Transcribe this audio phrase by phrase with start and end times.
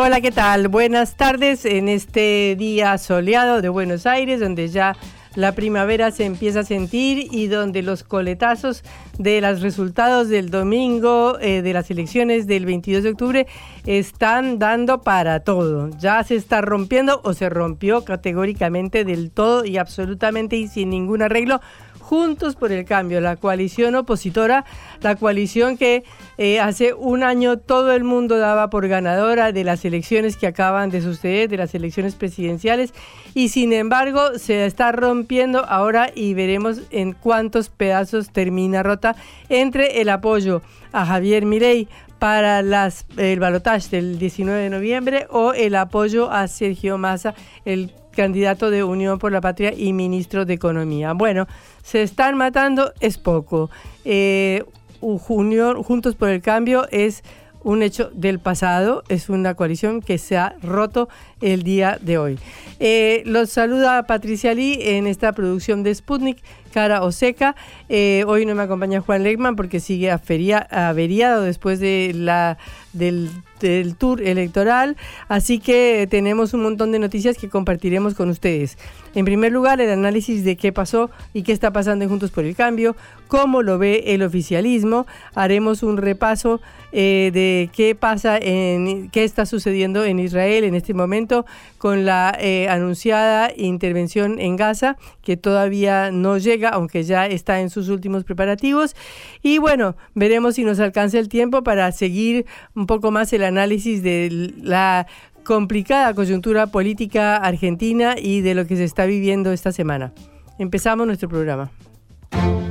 [0.00, 0.68] Hola, ¿qué tal?
[0.68, 4.96] Buenas tardes en este día soleado de Buenos Aires, donde ya
[5.34, 8.84] la primavera se empieza a sentir y donde los coletazos
[9.18, 13.46] de los resultados del domingo eh, de las elecciones del 22 de octubre
[13.86, 15.90] están dando para todo.
[15.98, 21.22] Ya se está rompiendo o se rompió categóricamente del todo y absolutamente y sin ningún
[21.22, 21.60] arreglo
[22.08, 24.64] Juntos por el Cambio, la coalición opositora,
[25.02, 26.04] la coalición que
[26.38, 30.88] eh, hace un año todo el mundo daba por ganadora de las elecciones que acaban
[30.88, 32.94] de suceder, de las elecciones presidenciales,
[33.34, 39.14] y sin embargo se está rompiendo ahora y veremos en cuántos pedazos termina rota
[39.50, 41.88] entre el apoyo a Javier Milei
[42.18, 47.34] para el balotaje del 19 de noviembre o el apoyo a Sergio Massa,
[47.66, 51.12] el candidato de Unión por la Patria y ministro de Economía.
[51.12, 51.46] Bueno,
[51.84, 53.70] se están matando es poco.
[54.04, 54.64] Eh,
[55.00, 57.22] Juntos por el Cambio es
[57.62, 61.08] un hecho del pasado, es una coalición que se ha roto
[61.40, 62.38] el día de hoy.
[62.80, 66.38] Eh, los saluda Patricia Lee en esta producción de Sputnik,
[66.72, 67.54] cara o seca.
[67.88, 72.58] Eh, hoy no me acompaña Juan Legman porque sigue averiado después de la,
[72.92, 73.30] del
[73.60, 74.96] del tour electoral,
[75.28, 78.78] así que tenemos un montón de noticias que compartiremos con ustedes.
[79.14, 82.44] En primer lugar, el análisis de qué pasó y qué está pasando en Juntos por
[82.44, 82.94] el Cambio,
[83.26, 86.60] cómo lo ve el oficialismo, haremos un repaso
[86.92, 91.46] eh, de qué pasa, en qué está sucediendo en Israel en este momento
[91.78, 97.70] con la eh, anunciada intervención en Gaza, que todavía no llega, aunque ya está en
[97.70, 98.96] sus últimos preparativos.
[99.42, 104.02] Y bueno, veremos si nos alcanza el tiempo para seguir un poco más el análisis
[104.02, 105.06] de la
[105.44, 110.12] complicada coyuntura política argentina y de lo que se está viviendo esta semana.
[110.58, 111.70] Empezamos nuestro programa.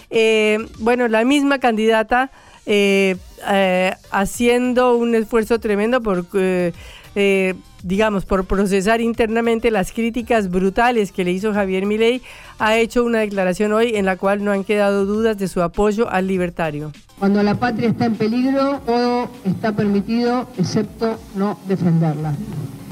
[0.10, 2.31] Eh, bueno, la misma candidata
[2.66, 3.18] eh,
[3.50, 6.26] eh, haciendo un esfuerzo tremendo por
[7.83, 12.21] digamos, por procesar internamente las críticas brutales que le hizo Javier Milei,
[12.57, 16.09] ha hecho una declaración hoy en la cual no han quedado dudas de su apoyo
[16.09, 16.91] al libertario.
[17.19, 22.33] Cuando la patria está en peligro, todo está permitido excepto no defenderla.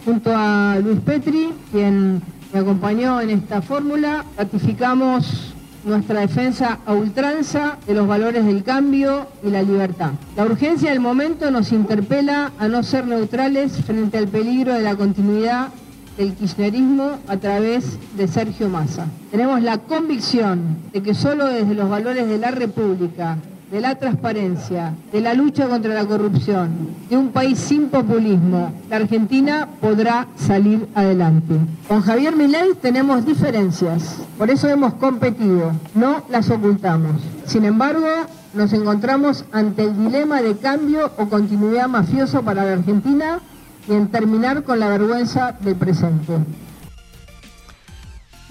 [0.05, 2.21] Junto a Luis Petri, quien
[2.53, 5.53] me acompañó en esta fórmula, ratificamos
[5.83, 10.11] nuestra defensa a ultranza de los valores del cambio y la libertad.
[10.35, 14.95] La urgencia del momento nos interpela a no ser neutrales frente al peligro de la
[14.95, 15.69] continuidad
[16.17, 19.07] del kirchnerismo a través de Sergio Massa.
[19.31, 23.37] Tenemos la convicción de que solo desde los valores de la República,
[23.71, 26.69] de la transparencia, de la lucha contra la corrupción,
[27.09, 31.55] de un país sin populismo, la Argentina podrá salir adelante.
[31.87, 37.21] Con Javier Milei tenemos diferencias, por eso hemos competido, no las ocultamos.
[37.45, 38.07] Sin embargo,
[38.53, 43.39] nos encontramos ante el dilema de cambio o continuidad mafioso para la Argentina
[43.87, 46.33] y en terminar con la vergüenza del presente.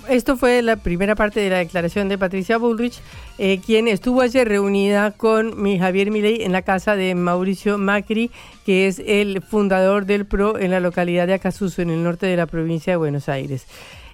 [0.08, 3.00] Esto fue la primera parte de la declaración de Patricia Bullrich,
[3.38, 8.30] eh, quien estuvo ayer reunida con mi Javier Milei en la casa de Mauricio Macri,
[8.66, 12.36] que es el fundador del PRO en la localidad de Acasuso, en el norte de
[12.36, 13.66] la provincia de Buenos Aires.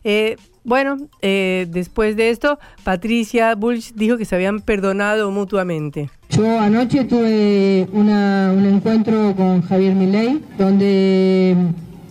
[0.04, 6.10] Eh, bueno, eh, después de esto, Patricia Bullrich dijo que se habían perdonado mutuamente.
[6.30, 11.56] Yo anoche tuve un encuentro con Javier Milei, donde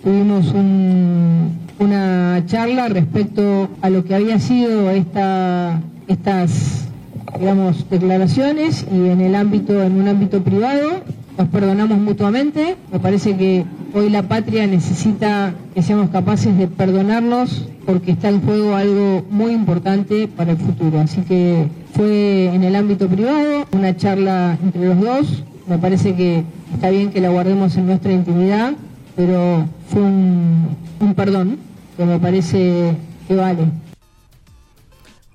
[0.06, 6.88] tuvimos un una charla respecto a lo que había sido esta, estas
[7.90, 11.02] declaraciones y en el ámbito, en un ámbito privado,
[11.38, 12.78] nos perdonamos mutuamente.
[12.94, 18.42] Me parece que hoy la patria necesita que seamos capaces de perdonarnos porque está en
[18.42, 21.02] juego algo muy importante para el futuro.
[21.02, 25.44] Así que fue en el ámbito privado, una charla entre los dos.
[25.68, 26.44] Me parece que
[26.74, 28.74] está bien que la guardemos en nuestra intimidad,
[29.16, 31.58] pero fue un, un perdón
[31.98, 32.96] que me parece
[33.28, 33.66] que vale.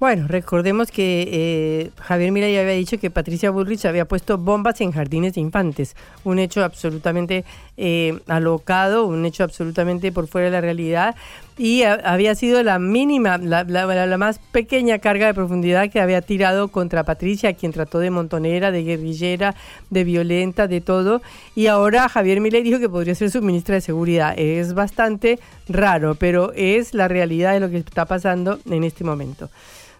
[0.00, 4.92] Bueno, recordemos que eh, Javier Milei había dicho que Patricia Bullrich había puesto bombas en
[4.92, 5.94] jardines de infantes,
[6.24, 7.44] un hecho absolutamente
[7.76, 11.16] eh, alocado, un hecho absolutamente por fuera de la realidad
[11.60, 16.68] y había sido la mínima, la, la, más pequeña carga de profundidad que había tirado
[16.68, 19.54] contra Patricia, quien trató de montonera, de guerrillera,
[19.90, 21.20] de violenta, de todo.
[21.54, 24.32] Y ahora Javier Milei dijo que podría ser su ministra de Seguridad.
[24.38, 29.50] Es bastante raro, pero es la realidad de lo que está pasando en este momento.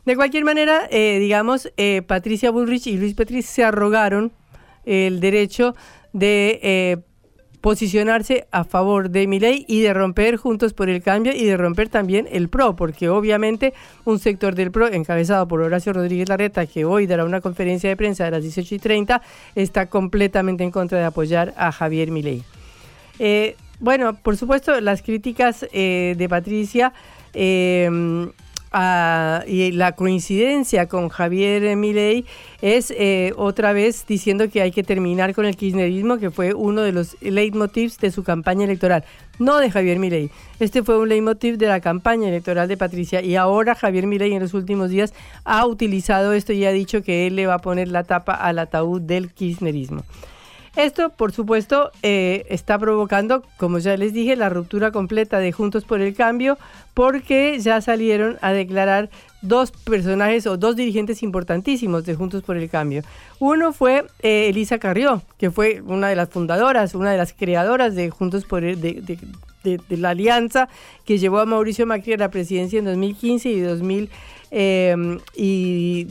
[0.06, 4.32] De cualquier manera, eh, digamos, eh, Patricia Bullrich y Luis Petri se arrogaron
[4.86, 5.74] el derecho
[6.14, 6.96] de eh,
[7.60, 11.88] posicionarse a favor de Milei y de romper Juntos por el Cambio y de romper
[11.88, 13.74] también el PRO, porque obviamente
[14.04, 17.96] un sector del PRO encabezado por Horacio Rodríguez Larreta, que hoy dará una conferencia de
[17.96, 19.22] prensa a las 18 y 30,
[19.54, 22.42] está completamente en contra de apoyar a Javier Milei.
[23.80, 26.92] bueno, por supuesto, las críticas de Patricia
[28.72, 32.25] y la coincidencia con Javier Milei
[32.62, 36.83] es eh, otra vez diciendo que hay que terminar con el kirchnerismo, que fue uno
[36.83, 39.04] de los leitmotivs de su campaña electoral,
[39.40, 40.30] no de Javier Milei.
[40.61, 44.40] Este fue un leitmotiv de la campaña electoral de Patricia y ahora Javier Milei en
[44.42, 47.88] los últimos días ha utilizado esto y ha dicho que él le va a poner
[47.88, 50.04] la tapa al ataúd del kirchnerismo.
[50.76, 55.84] Esto, por supuesto, eh, está provocando, como ya les dije, la ruptura completa de Juntos
[55.84, 56.58] por el Cambio,
[56.94, 59.10] porque ya salieron a declarar
[59.42, 63.02] dos personajes o dos dirigentes importantísimos de Juntos por el Cambio.
[63.40, 67.96] Uno fue eh, Elisa Carrió, que fue una de las fundadoras, una de las creadoras
[67.96, 70.68] de Juntos por la alianza
[71.04, 74.10] que llevó a Mauricio Macri a la presidencia en 2015 y 2000
[74.52, 76.06] eh, y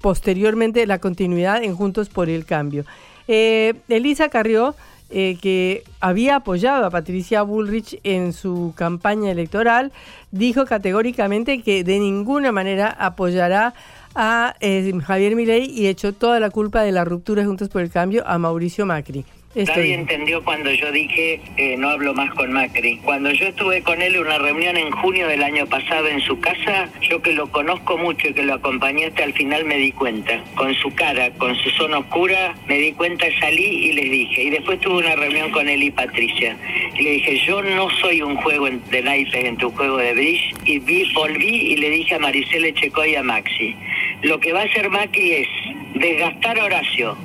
[0.00, 2.84] posteriormente la continuidad en Juntos por el Cambio.
[3.28, 4.74] Eh, Elisa Carrió,
[5.10, 9.92] eh, que había apoyado a Patricia Bullrich en su campaña electoral,
[10.30, 13.74] dijo categóricamente que de ninguna manera apoyará
[14.14, 17.90] a eh, Javier Milei y echó toda la culpa de la ruptura Juntos por el
[17.90, 19.24] Cambio a Mauricio Macri.
[19.54, 22.96] Nadie entendió cuando yo dije eh, no hablo más con Macri.
[23.04, 26.40] Cuando yo estuve con él en una reunión en junio del año pasado en su
[26.40, 29.92] casa, yo que lo conozco mucho y que lo acompañé hasta el final me di
[29.92, 30.42] cuenta.
[30.54, 34.44] Con su cara, con su zona oscura, me di cuenta, salí y les dije.
[34.44, 36.56] Y después tuve una reunión con él y Patricia.
[36.96, 40.54] Y le dije, yo no soy un juego de naipes en tu juego de bridge.
[40.64, 43.76] Y vi, volví y le dije a Maricela Checoy y a Maxi,
[44.22, 45.48] lo que va a hacer Macri es
[45.94, 47.16] desgastar a Horacio,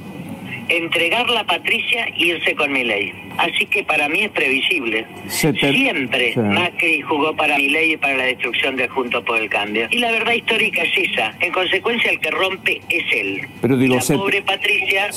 [0.69, 3.13] entregar la Patricia e irse con mi ley.
[3.37, 5.05] Así que para mí es previsible.
[5.27, 9.87] Siempre Macri jugó para mi ley y para la destrucción de Juntos por el Cambio.
[9.91, 11.33] Y la verdad histórica es esa.
[11.39, 13.47] En consecuencia, el que rompe es él.
[13.61, 15.09] Pero digo, la pobre Patricia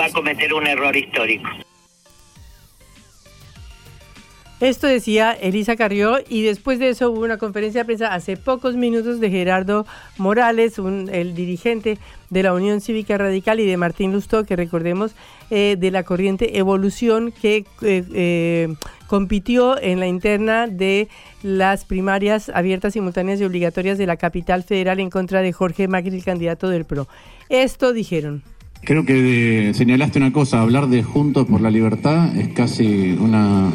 [0.00, 1.48] va a cometer un error histórico.
[4.58, 8.74] Esto decía Elisa Carrió y después de eso hubo una conferencia de prensa hace pocos
[8.74, 9.84] minutos de Gerardo
[10.16, 11.98] Morales, el dirigente
[12.30, 15.14] de la Unión Cívica Radical y de Martín Lustó, que recordemos
[15.50, 18.74] eh, de la corriente Evolución que eh, eh,
[19.08, 21.08] compitió en la interna de
[21.42, 26.16] las primarias abiertas, simultáneas y obligatorias de la capital federal en contra de Jorge Macri,
[26.16, 27.08] el candidato del PRO.
[27.50, 28.42] Esto dijeron.
[28.84, 33.70] Creo que señalaste una cosa, hablar de Juntos por la Libertad es casi una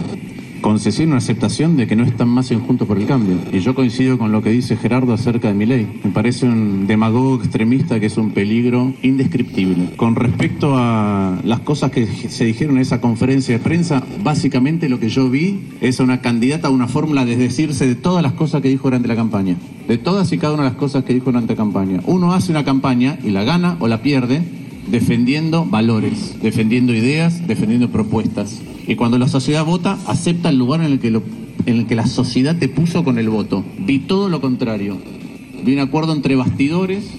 [0.62, 3.38] concesión, una aceptación de que no están más en Juntos por el Cambio.
[3.51, 6.00] Y yo coincido con lo que dice Gerardo acerca de mi ley.
[6.03, 9.96] Me parece un demagogo extremista que es un peligro indescriptible.
[9.96, 15.00] Con respecto a las cosas que se dijeron en esa conferencia de prensa, básicamente lo
[15.00, 18.62] que yo vi es una candidata a una fórmula de decirse de todas las cosas
[18.62, 19.58] que dijo durante la campaña.
[19.88, 22.00] De todas y cada una de las cosas que dijo durante la campaña.
[22.06, 24.41] Uno hace una campaña y la gana o la pierde
[24.88, 28.62] defendiendo valores, defendiendo ideas, defendiendo propuestas.
[28.91, 32.07] Y cuando la sociedad vota, acepta el lugar en el que, en el que la
[32.07, 33.63] sociedad te puso con el voto.
[33.79, 34.98] Vi todo lo contrario.
[35.63, 37.10] Vi un acuerdo entre bastidores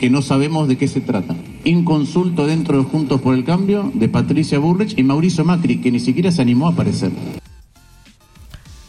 [0.00, 1.36] que no sabemos de qué se trata.
[1.64, 6.00] Inconsulto dentro de Juntos por el Cambio de Patricia Burrich y Mauricio Macri, que ni
[6.00, 7.10] siquiera se animó a aparecer.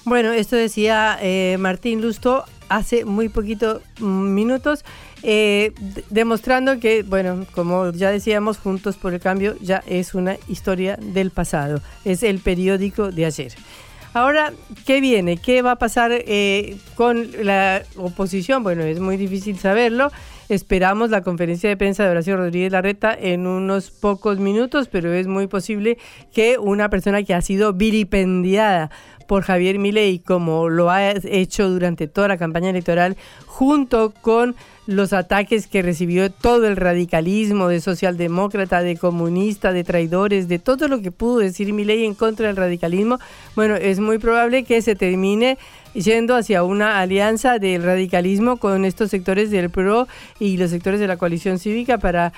[0.05, 4.85] Bueno, esto decía eh, Martín Lusto hace muy poquito mm, minutos,
[5.23, 5.73] eh,
[6.09, 11.31] demostrando que, bueno, como ya decíamos, Juntos por el Cambio ya es una historia del
[11.31, 13.53] pasado, es el periódico de ayer.
[14.13, 14.51] Ahora,
[14.85, 15.37] ¿qué viene?
[15.37, 18.63] ¿Qué va a pasar eh, con la oposición?
[18.63, 20.11] Bueno, es muy difícil saberlo.
[20.49, 25.27] Esperamos la conferencia de prensa de Horacio Rodríguez Larreta en unos pocos minutos, pero es
[25.27, 25.97] muy posible
[26.33, 28.89] que una persona que ha sido vilipendiada
[29.27, 34.55] por Javier Milei, como lo ha hecho durante toda la campaña electoral, junto con
[34.87, 40.87] los ataques que recibió todo el radicalismo de socialdemócrata, de comunista, de traidores, de todo
[40.87, 43.19] lo que pudo decir Milei en contra del radicalismo,
[43.55, 45.57] bueno, es muy probable que se termine
[45.93, 50.07] yendo hacia una alianza del radicalismo con estos sectores del PRO
[50.39, 52.31] y los sectores de la coalición cívica para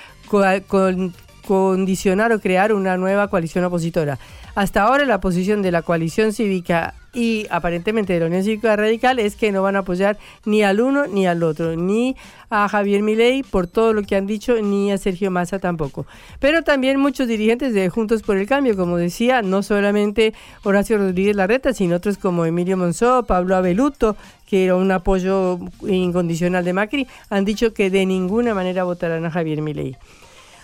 [1.46, 4.18] condicionar o crear una nueva coalición opositora.
[4.56, 9.18] Hasta ahora la posición de la coalición cívica y aparentemente de la Unión Cívica Radical
[9.18, 12.16] es que no van a apoyar ni al uno ni al otro, ni
[12.50, 16.06] a Javier Milei por todo lo que han dicho, ni a Sergio Massa tampoco.
[16.38, 21.36] Pero también muchos dirigentes de Juntos por el Cambio, como decía, no solamente Horacio Rodríguez
[21.36, 27.06] Larreta, sino otros como Emilio Monzó, Pablo Abeluto, que era un apoyo incondicional de Macri,
[27.28, 29.96] han dicho que de ninguna manera votarán a Javier Milei.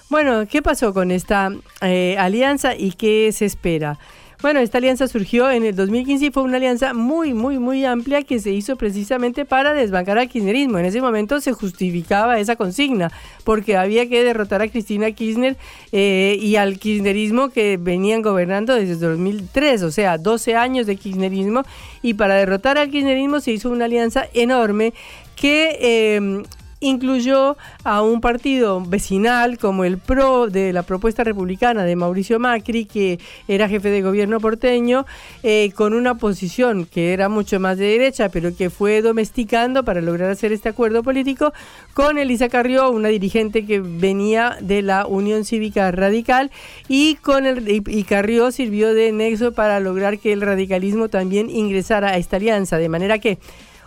[0.08, 1.50] Bueno, ¿qué pasó con esta
[1.82, 3.98] eh, alianza y qué se espera?
[4.43, 8.23] Bueno, esta alianza surgió en el 2015 y fue una alianza muy, muy, muy amplia
[8.23, 10.78] que se hizo precisamente para desbancar al kirchnerismo.
[10.78, 13.11] En ese momento se justificaba esa consigna
[13.45, 15.57] porque había que derrotar a Cristina Kirchner
[15.90, 21.62] eh, y al kirchnerismo que venían gobernando desde 2003, o sea, 12 años de kirchnerismo.
[22.02, 24.93] Y para derrotar al kirchnerismo se hizo una alianza enorme
[25.35, 26.43] que eh,
[26.80, 32.85] incluyó a un partido vecinal como el PRO de la propuesta republicana de Mauricio Macri,
[32.85, 33.18] que
[33.49, 35.06] era jefe de gobierno porteño,
[35.42, 40.00] eh, con una posición que era mucho más de derecha, pero que fue domesticando para
[40.00, 41.52] lograr hacer este acuerdo político,
[41.95, 46.50] con Elisa Carrió, una dirigente que venía de la Unión Cívica Radical,
[46.88, 52.11] y, con el, y Carrió sirvió de nexo para lograr que el radicalismo también ingresara
[52.11, 53.38] a esta alianza, de manera que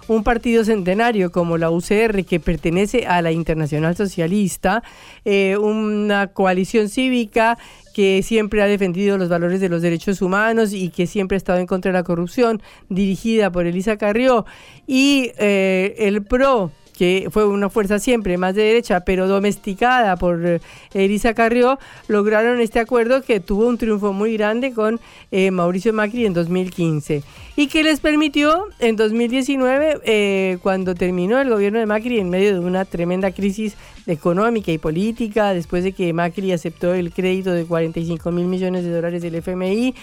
[0.09, 4.83] un partido centenario como la UCR, que pertenece a la Internacional Socialista,
[5.23, 7.57] eh, una coalición cívica
[7.93, 11.59] que siempre ha defendido los valores de los derechos humanos y que siempre ha estado
[11.59, 14.45] en contra de la corrupción, dirigida por Elisa Carrió,
[14.87, 20.45] y eh, el PRO, que fue una fuerza siempre más de derecha, pero domesticada por
[20.45, 20.59] eh,
[20.93, 21.79] Elisa Carrió,
[22.09, 24.99] lograron este acuerdo que tuvo un triunfo muy grande con
[25.31, 27.23] eh, Mauricio Macri en 2015
[27.55, 32.51] y que les permitió en 2019, eh, cuando terminó el gobierno de Macri en medio
[32.51, 37.63] de una tremenda crisis económica y política, después de que Macri aceptó el crédito de
[37.63, 39.95] 45 mil millones de dólares del FMI,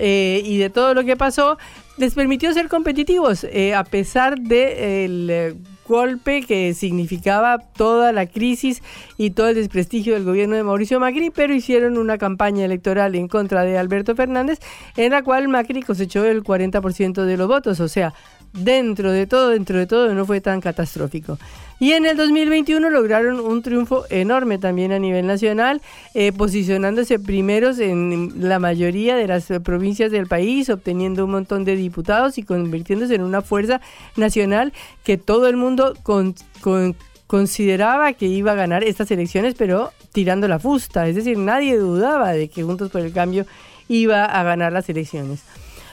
[0.00, 1.58] y de todo lo que pasó,
[1.96, 5.56] les permitió ser competitivos a pesar del
[5.88, 8.82] golpe que significaba toda la crisis
[9.16, 13.26] y todo el desprestigio del gobierno de Mauricio Macri, pero hicieron una campaña electoral en
[13.26, 14.60] contra de Alberto Fernández,
[14.96, 18.14] en la cual Macri cosechó el 40% de los votos, o sea,
[18.52, 21.38] dentro de todo, dentro de todo, no fue tan catastrófico.
[21.80, 25.80] Y en el 2021 lograron un triunfo enorme también a nivel nacional,
[26.14, 31.76] eh, posicionándose primeros en la mayoría de las provincias del país, obteniendo un montón de
[31.76, 33.80] diputados y convirtiéndose en una fuerza
[34.16, 34.72] nacional
[35.04, 35.94] que todo el mundo
[37.28, 41.06] consideraba que iba a ganar estas elecciones, pero tirando la fusta.
[41.06, 43.46] Es decir, nadie dudaba de que Juntos por el Cambio
[43.88, 45.44] iba a ganar las elecciones.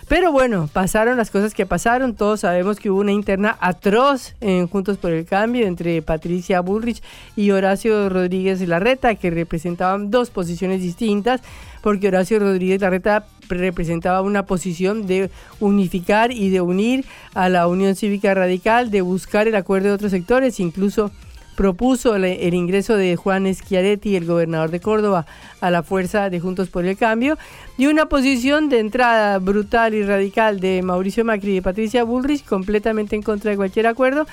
[0.08, 2.14] Pero bueno, pasaron las cosas que pasaron.
[2.14, 7.02] Todos sabemos que hubo una interna atroz en Juntos por el Cambio entre Patricia Bullrich
[7.36, 11.42] y Horacio Rodríguez Larreta, que representaban dos posiciones distintas,
[11.82, 17.96] porque Horacio Rodríguez Larreta representaba una posición de unificar y de unir a la Unión
[17.96, 21.12] Cívica Radical, de buscar el acuerdo de otros sectores, incluso
[21.56, 25.26] propuso el, ingreso de Juan Schiaretti, el gobernador de Córdoba,
[25.62, 27.38] a la fuerza de Juntos por el Cambio,
[27.78, 33.16] y una posición de entrada brutal y radical de Mauricio Macri y Patricia Bullrich, completamente
[33.16, 34.28] en contra de cualquier acuerdo,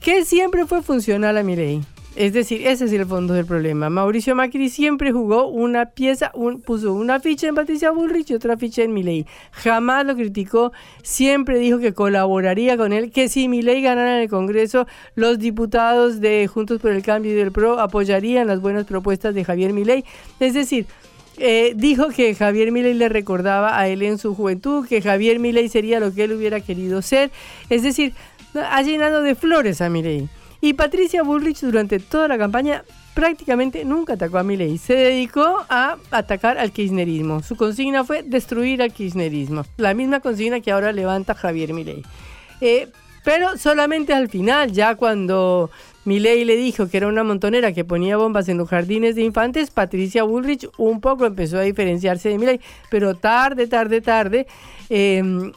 [0.00, 1.82] que siempre fue funcional a mi ley.
[2.16, 3.88] Es decir, ese es el fondo del problema.
[3.88, 6.32] Mauricio Macri siempre jugó una pieza,
[6.66, 9.26] puso una ficha en Patricia Bullrich y otra ficha en Milei.
[9.52, 14.28] Jamás lo criticó, siempre dijo que colaboraría con él, que si Milei ganara en el
[14.28, 19.32] Congreso, los diputados de Juntos por el Cambio y del PRO apoyarían las buenas propuestas
[19.32, 20.04] de Javier Milei.
[20.40, 20.86] Es decir,
[21.38, 25.68] eh, dijo que Javier Milei le recordaba a él en su juventud, que Javier Milei
[25.68, 27.30] sería lo que él hubiera querido ser.
[27.68, 28.14] Es decir,
[28.54, 30.28] ha llenado de flores a Milei.
[30.60, 34.78] Y Patricia Bullrich durante toda la campaña prácticamente nunca atacó a Milei.
[34.78, 37.42] Se dedicó a atacar al kirchnerismo.
[37.42, 39.64] Su consigna fue destruir al kirchnerismo.
[39.76, 42.02] La misma consigna que ahora levanta Javier Milei.
[42.60, 42.88] Eh,
[43.24, 45.70] pero solamente al final, ya cuando
[46.04, 49.70] Milei le dijo que era una montonera que ponía bombas en los jardines de infantes,
[49.70, 54.46] Patricia Bullrich un poco empezó a diferenciarse de Milei, pero tarde, tarde, tarde.
[54.88, 55.52] Em,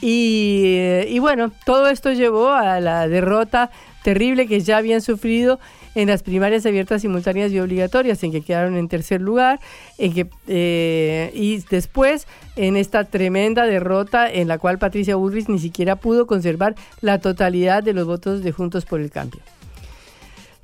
[0.00, 0.76] y,
[1.08, 5.58] y, bueno, todo esto llevó a la derrota terrible que ya habían sufrido
[5.94, 9.60] en las primarias abiertas, simultáneas y obligatorias, en que quedaron en tercer lugar,
[9.98, 15.58] en que, eh, y después en esta tremenda derrota en la cual Patricia Bullrich ni
[15.58, 19.40] siquiera pudo conservar la totalidad de los votos de Juntos por el Cambio.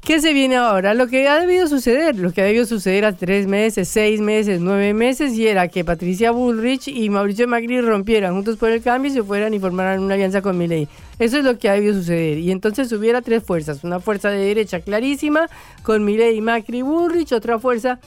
[0.04, 0.92] ¿Qué se viene ahora?
[0.92, 4.60] Lo que ha debido suceder, lo que ha debido suceder hace tres meses, seis meses,
[4.60, 9.10] nueve meses, y era que Patricia Bullrich y Mauricio Macri rompieran juntos por el cambio
[9.10, 10.88] y se fueran y formaran una alianza con Milei.
[11.18, 12.36] Eso es lo que ha debido suceder.
[12.36, 13.82] Y entonces hubiera tres fuerzas.
[13.82, 15.48] Una fuerza de derecha clarísima,
[15.82, 17.98] con Milei, Macri, Bullrich, otra fuerza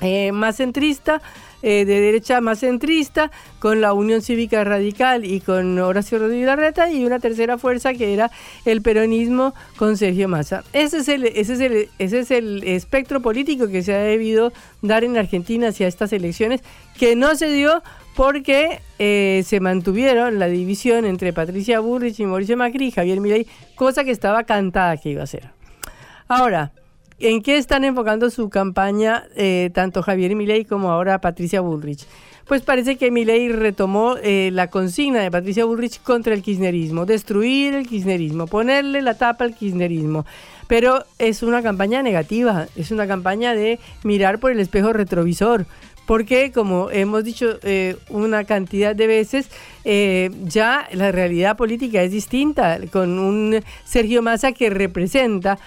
[0.00, 1.22] eh, más centrista,
[1.62, 6.90] eh, de derecha más centrista, con la Unión Cívica Radical y con Horacio Rodríguez Larreta,
[6.90, 8.30] y una tercera fuerza que era
[8.64, 10.64] el peronismo con Sergio Massa.
[10.72, 14.52] Ese es el, ese es el, ese es el espectro político que se ha debido
[14.82, 16.62] dar en Argentina hacia estas elecciones,
[16.98, 17.82] que no se dio
[18.14, 23.46] porque eh, se mantuvieron la división entre Patricia Burrich y Mauricio Macri y Javier Milei,
[23.74, 25.50] cosa que estaba cantada que iba a ser.
[26.28, 26.72] Ahora,
[27.18, 32.06] ¿En qué están enfocando su campaña eh, tanto Javier Milei como ahora Patricia Bullrich?
[32.46, 37.74] Pues parece que Milei retomó eh, la consigna de Patricia Bullrich contra el kirchnerismo, destruir
[37.74, 40.26] el kirchnerismo, ponerle la tapa al kirchnerismo.
[40.68, 45.64] Pero es una campaña negativa, es una campaña de mirar por el espejo retrovisor,
[46.06, 49.48] porque como hemos dicho eh, una cantidad de veces,
[50.44, 55.58] ya la realidad política es distinta, con un Sergio Massa que representa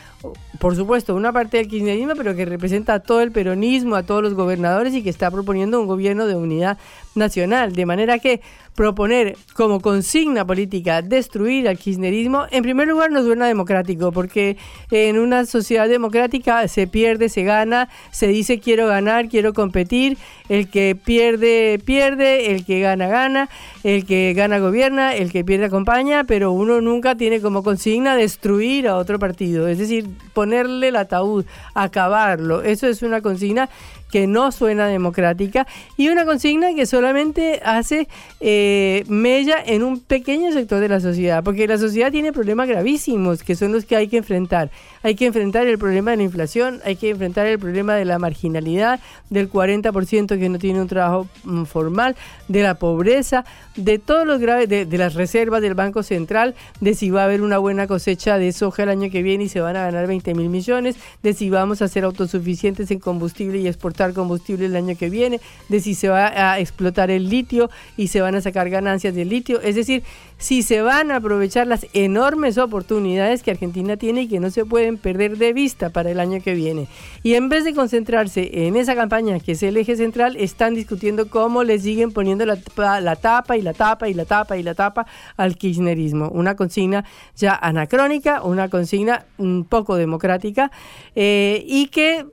[0.60, 4.22] por supuesto, una parte del kirchnerismo, pero que representa a todo el peronismo, a todos
[4.22, 6.78] los gobernadores y que está proponiendo un gobierno de unidad
[7.16, 7.74] nacional.
[7.74, 8.42] De manera que
[8.76, 14.58] proponer como consigna política destruir al kirchnerismo, en primer lugar no suena democrático, porque
[14.92, 20.18] en una sociedad democrática se pierde, se gana, se dice quiero ganar, quiero competir,
[20.50, 23.50] el que pierde, pierde, el que gana, gana,
[23.84, 28.88] el que gana, gobierna, el que pierde, acompaña, pero uno nunca tiene como consigna destruir
[28.88, 33.70] a otro partido, es decir, ponerle el ataúd, acabarlo, eso es una consigna
[34.12, 35.68] que no suena democrática
[35.98, 38.08] y una consigna que solamente hace
[38.40, 43.44] eh, mella en un pequeño sector de la sociedad, porque la sociedad tiene problemas gravísimos
[43.44, 44.72] que son los que hay que enfrentar.
[45.04, 48.20] Hay que enfrentar el problema de la inflación, hay que enfrentar el problema de la
[48.20, 52.16] marginalidad, del 40% que no tiene un trabajo mm, formal,
[52.48, 53.46] de la pobreza,
[53.76, 57.26] de todos los graves, de, de las reservas del Banco Central, de si va a
[57.26, 60.08] haber una buena cosecha de soja el año que viene y se van a ganar
[60.08, 63.68] 20 mil millones, de si vamos a ser autosuficientes en combustible y
[64.14, 68.22] combustible el año que viene, de si se va a explotar el litio y se
[68.22, 69.62] van a sacar ganancias del litio.
[69.62, 70.04] Es decir,
[70.38, 74.66] si se van a aprovechar las enormes oportunidades que Argentina tiene y que no se
[74.66, 76.88] pueden perder de vista para el año que viene.
[77.24, 81.30] Y en vez de concentrarse en esa campaña que es el eje central, están discutiendo
[81.30, 82.58] cómo le siguen poniendo la,
[83.02, 86.30] la tapa y la tapa y la tapa y la tapa al kirchnerismo.
[86.30, 87.04] Una consigna
[87.36, 90.72] ya anacrónica, una consigna un poco democrática
[91.16, 92.26] eh, y que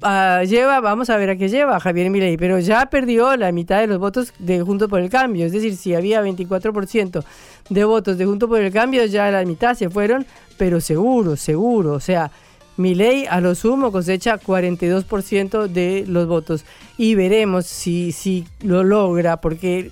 [0.00, 3.86] Lleva, vamos a ver a qué lleva Javier Milei, pero ya perdió la mitad de
[3.86, 7.22] los votos de Junto por el Cambio, es decir, si había 24%
[7.68, 10.24] de votos de Junto por el Cambio, ya la mitad se fueron,
[10.56, 12.30] pero seguro, seguro, o sea,
[12.78, 16.64] Milei a lo sumo cosecha 42% de los votos
[16.96, 19.90] y veremos si, si lo logra, porque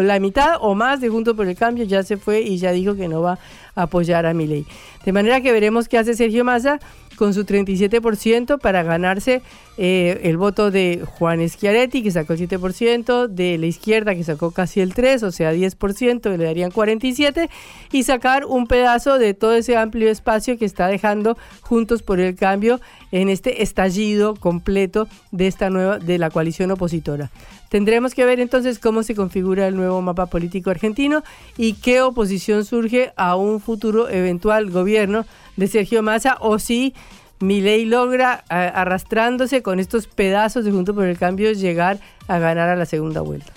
[0.00, 2.94] la mitad o más de Junto por el Cambio ya se fue y ya dijo
[2.94, 3.40] que no va
[3.74, 4.64] a apoyar a Milei.
[5.04, 6.78] De manera que veremos qué hace Sergio Massa
[7.20, 9.42] con su 37% para ganarse
[9.76, 14.52] eh, el voto de Juan Schiaretti, que sacó el 7%, de la izquierda, que sacó
[14.52, 17.50] casi el 3%, o sea, 10%, le darían 47%,
[17.92, 22.36] y sacar un pedazo de todo ese amplio espacio que está dejando Juntos por el
[22.36, 22.80] Cambio
[23.12, 27.30] en este estallido completo de esta nueva, de la coalición opositora.
[27.70, 31.22] Tendremos que ver entonces cómo se configura el nuevo mapa político argentino
[31.56, 35.24] y qué oposición surge a un futuro eventual gobierno
[35.56, 36.94] de Sergio Massa o si
[37.38, 42.76] Milei logra, arrastrándose con estos pedazos de Junto por el Cambio, llegar a ganar a
[42.76, 43.52] la segunda vuelta.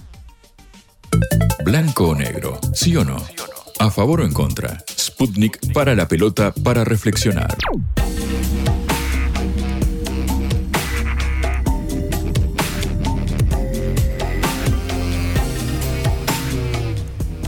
[1.65, 3.17] Blanco o negro, sí o no.
[3.79, 4.77] A favor o en contra.
[4.87, 7.57] Sputnik para la pelota para reflexionar.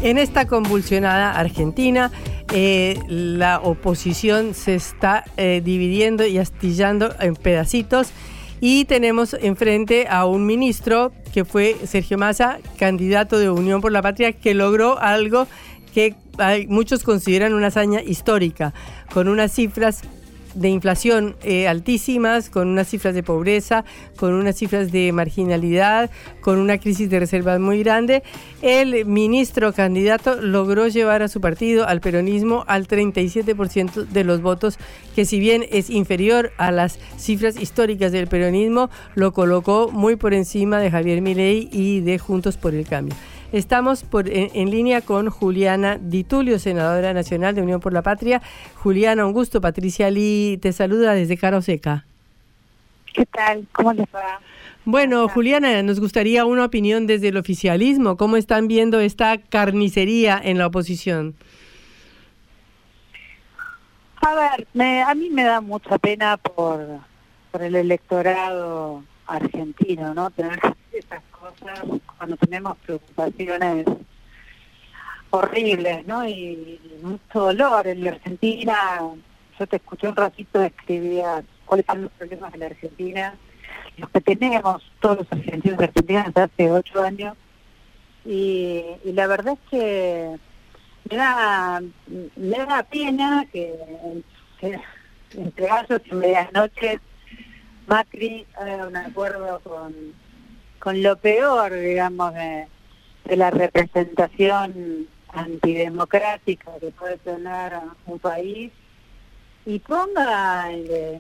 [0.06, 2.12] En esta convulsionada Argentina,
[2.54, 8.10] eh, la oposición se está eh, dividiendo y astillando en pedacitos.
[8.62, 14.04] Y tenemos enfrente a un ministro que fue Sergio Massa, candidato de Unión por la
[14.04, 15.48] Patria, que logró algo
[15.92, 16.14] que
[16.68, 18.76] muchos consideran una hazaña histórica,
[19.12, 20.04] con unas cifras
[20.56, 23.86] de inflación eh, altísimas, con unas cifras de pobreza,
[24.18, 26.10] con unas cifras de marginalidad,
[26.42, 28.24] con una crisis de reservas muy grande,
[28.62, 34.80] el ministro candidato logró llevar a su partido, al peronismo, al 37% de los votos,
[35.16, 40.34] que si bien es inferior a las cifras históricas del peronismo, lo colocó muy por
[40.34, 43.16] encima de Javier Milei y de Juntos por el Cambio.
[43.52, 48.42] Estamos por, en, línea con Juliana Ditulio, senadora nacional de Unión por la Patria.
[48.76, 49.62] Juliana, un gusto.
[49.62, 52.06] Patricia Lee te saluda desde Caro Seca.
[53.14, 53.66] ¿Qué tal?
[53.72, 54.42] ¿Cómo les va?
[54.84, 58.18] Bueno, Juliana, nos gustaría una opinión desde el oficialismo.
[58.18, 61.36] ¿Cómo están viendo esta carnicería en la oposición?
[64.18, 64.68] A ver,
[65.06, 66.84] a mí me da mucha pena por,
[67.52, 70.30] por el electorado argentino, ¿no?
[70.32, 70.60] Tener
[70.92, 71.22] esas
[71.60, 73.86] cuando tenemos preocupaciones
[75.30, 76.28] horribles, ¿no?
[76.28, 79.00] Y, mucho dolor en la Argentina.
[79.60, 83.36] Yo te escuché un ratito, escribías cuáles son los problemas de la Argentina,
[83.98, 87.36] los que tenemos todos los argentinos de Argentina desde hace ocho años.
[88.26, 90.36] Y, la verdad es que
[91.10, 93.74] me da, me da pena que,
[95.38, 97.00] entre gallos y medias noches
[97.88, 99.94] Macri haga un acuerdo con
[100.86, 102.68] con lo peor, digamos, de,
[103.36, 107.74] la representación antidemocrática que puede tener
[108.06, 108.72] un país
[109.66, 110.70] y ponga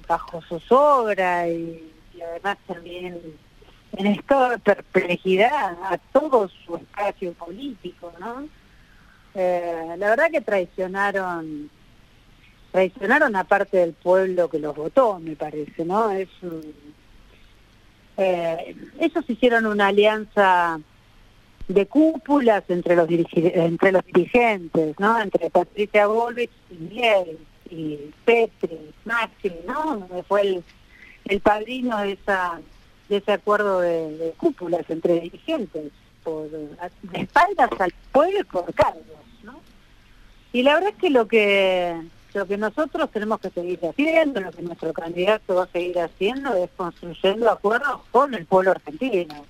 [0.08, 3.19] bajo su obras y, además también
[3.93, 8.47] en esta perplejidad a todo su espacio político, ¿no?
[9.34, 11.71] Eh, la verdad que traicionaron
[12.71, 16.12] traicionaron a parte del pueblo que los votó, me parece, ¿no?
[16.12, 16.30] Es
[18.17, 20.80] eh, ellos hicieron una alianza
[21.67, 25.19] de cúpulas entre los, entre los dirigentes, ¿no?
[25.19, 30.08] Entre Patricia Bullrich y Miguel, y Petri, Maxi, ¿no?
[30.28, 30.62] Fue
[31.25, 32.60] el, padrino de esa
[33.10, 35.91] de ese acuerdo de, cúpulas entre dirigentes,
[36.23, 36.47] por,
[37.13, 39.04] espaldas al pueblo y por cargos,
[39.43, 39.60] ¿no?
[40.54, 42.01] Y la verdad es que lo que
[42.35, 46.53] lo que nosotros tenemos que seguir haciendo, lo que nuestro candidato va a seguir haciendo
[46.55, 49.45] es construyendo acuerdos con el pueblo argentino.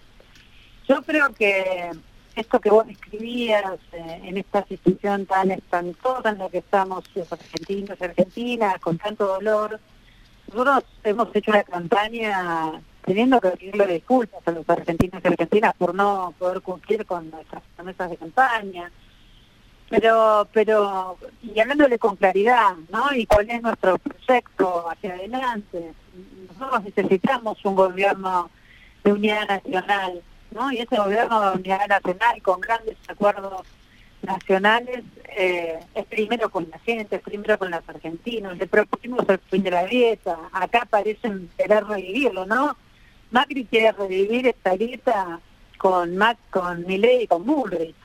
[0.87, 1.89] Yo creo que
[2.35, 7.31] esto que vos escribías eh, en esta situación tan espantosa en la que estamos los
[7.31, 9.79] argentinos y argentinas, con tanto dolor,
[10.47, 15.95] nosotros hemos hecho una campaña teniendo que pedirle disculpas a los argentinos y argentinas por
[15.95, 18.91] no poder cumplir con nuestras promesas de campaña.
[19.89, 23.13] Pero, pero, y hablándole con claridad, ¿no?
[23.13, 25.93] Y cuál es nuestro proyecto hacia adelante.
[26.49, 28.49] Nosotros necesitamos un gobierno
[29.03, 30.21] de unidad nacional,
[30.51, 30.71] ¿no?
[30.71, 33.67] Y ese gobierno de unidad nacional con grandes acuerdos
[34.25, 35.03] nacionales
[35.37, 38.57] eh, es primero con la gente, es primero con los argentinos.
[38.57, 40.37] Le propusimos el fin de la dieta.
[40.51, 42.75] Acá parecen querer revivirlo, ¿no?
[43.31, 45.39] Macri quiere revivir esta dieta
[45.77, 47.95] con Mac, con Milei y con Bullrich.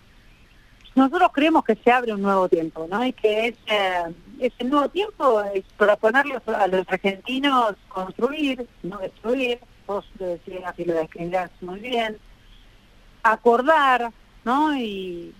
[1.00, 3.02] Nosotros creemos que se abre un nuevo tiempo, ¿no?
[3.02, 10.04] Y que ese, ese nuevo tiempo es proponerle a los argentinos construir, no destruir, vos
[10.18, 12.18] lo decías y lo describías muy bien,
[13.22, 14.12] acordar,
[14.44, 14.76] ¿no?
[14.76, 15.34] Y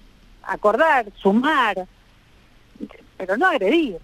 [0.45, 1.87] acordar, sumar,
[3.19, 3.99] pero no agredir,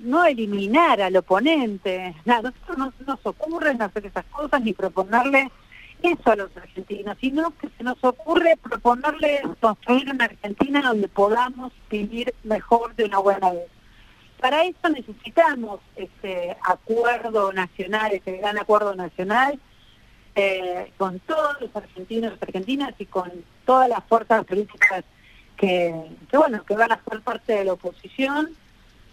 [0.00, 2.14] no eliminar al oponente.
[2.24, 5.50] Nada, nosotros no nos ocurre hacer esas cosas ni proponerle
[6.02, 11.72] eso a los argentinos, sino que se nos ocurre proponerle construir una Argentina donde podamos
[11.90, 13.68] vivir mejor de una buena vez.
[14.40, 19.60] Para eso necesitamos ese acuerdo nacional, ese gran acuerdo nacional,
[20.34, 23.30] eh, con todos los argentinos y argentinas y con
[23.64, 25.04] todas las fuerzas políticas
[25.56, 25.94] que,
[26.32, 28.50] bueno que van a ser parte de la oposición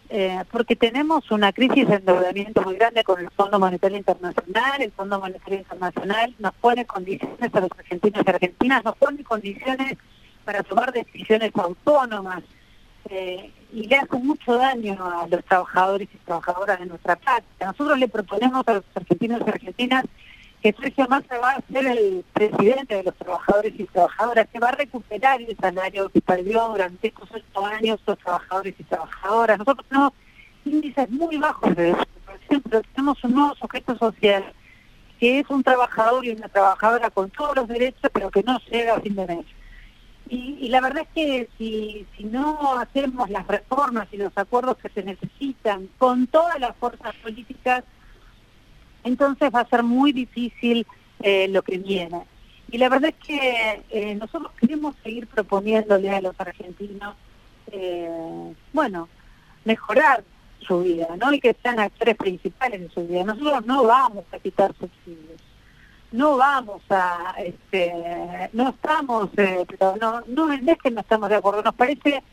[0.10, 4.92] eh, porque tenemos una crisis de endeudamiento muy grande con el Fondo Monetario Internacional el
[4.92, 9.98] Fondo Monetario Internacional nos pone condiciones a los argentinos y argentinas nos pone condiciones
[10.46, 12.42] para tomar decisiones autónomas
[13.10, 17.68] eh, y le hace mucho daño a los trabajadores y trabajadoras de nuestra patria.
[17.68, 20.06] Nosotros le proponemos a los argentinos y argentinas
[20.62, 24.70] que Sergio Massa va a ser el presidente de los trabajadores y trabajadoras, que va
[24.70, 29.58] a recuperar el salario que perdió durante estos ocho años los trabajadores y trabajadoras.
[29.60, 30.14] Nosotros tenemos
[30.66, 34.44] índices muy bajos de desocupación, pero tenemos un nuevo sujeto social,
[35.20, 38.96] que es un trabajador y una trabajadora con todos los derechos, pero que no llega
[38.96, 39.46] a fin de mes.
[40.32, 44.90] Y, la verdad es que si, si no hacemos las reformas y los acuerdos que
[44.90, 47.84] se necesitan con todas las fuerzas políticas,
[49.04, 50.86] entonces va a ser muy difícil
[51.22, 52.24] eh, lo que viene.
[52.72, 57.16] Y la verdad es que eh, nosotros queremos seguir proponiéndole a los argentinos,
[57.72, 59.10] eh, bueno,
[59.66, 60.24] mejorar
[60.68, 61.34] su vida, ¿no?
[61.34, 63.24] Y que sean actores principales de su vida.
[63.24, 65.42] Nosotros no vamos a quitar subsidios,
[66.12, 71.64] no vamos a, este, no estamos, pero no, no es que no estamos de acuerdo,
[71.64, 72.24] nos parece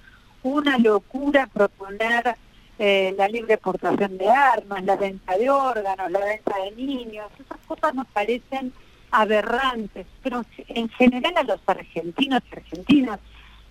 [0.43, 2.37] una locura proponer
[2.79, 7.59] eh, la libre exportación de armas, la venta de órganos, la venta de niños, esas
[7.67, 8.73] cosas nos parecen
[9.11, 13.21] aberrantes, pero en general a los argentinos y argentinas,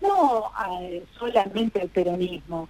[0.02, 0.52] no
[1.20, 2.68] solamente al peronismo.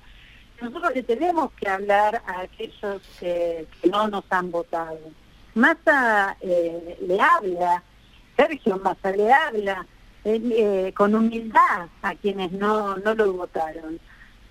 [0.62, 5.00] Nosotros le tenemos que hablar a aquellos que, no nos han votado.
[5.54, 7.82] Massa eh, le habla,
[8.36, 9.86] Sergio Massa le habla
[10.26, 14.00] eh, con humildad a quienes no, no lo votaron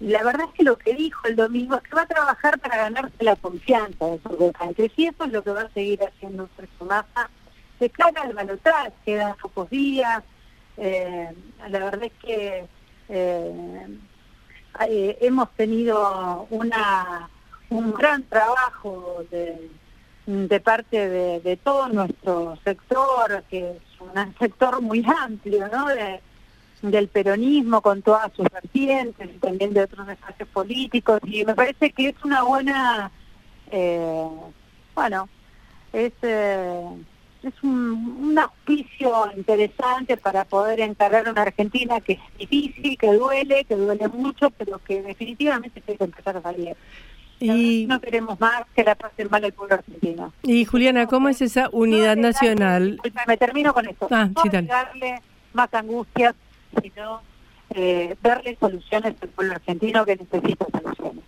[0.00, 2.76] la verdad es que lo que dijo el domingo es que va a trabajar para
[2.76, 6.48] ganarse la confianza de sus votantes y eso es lo que va a seguir haciendo
[6.56, 7.30] Sergio Massa
[7.78, 10.22] se cara al balotaje, quedan pocos días,
[10.76, 11.32] eh,
[11.68, 12.66] la verdad es que
[13.08, 13.98] eh,
[14.88, 17.28] eh, hemos tenido una
[17.70, 25.68] un gran trabajo de, parte de, todo nuestro sector, que es un sector muy amplio,
[25.68, 25.86] ¿no?
[26.82, 31.90] Del peronismo con todas sus vertientes y también de otros espacios políticos y me parece
[31.90, 33.10] que es una buena
[33.70, 34.28] eh,
[34.94, 35.28] bueno
[35.92, 36.84] es eh,
[37.42, 43.64] es un, un, auspicio interesante para poder encargar una Argentina que es difícil, que duele,
[43.64, 46.74] que duele mucho, pero que definitivamente tiene que empezar a salir.
[47.40, 50.32] Y no queremos más que la pasen mal el pueblo argentino.
[50.42, 52.98] Y Juliana, ¿cómo es esa unidad nacional?
[53.26, 54.08] me termino con esto.
[54.10, 54.42] Ah, no
[55.52, 56.34] más angustias
[56.82, 57.20] sino
[57.74, 61.24] eh, darle soluciones al pueblo argentino que necesita soluciones.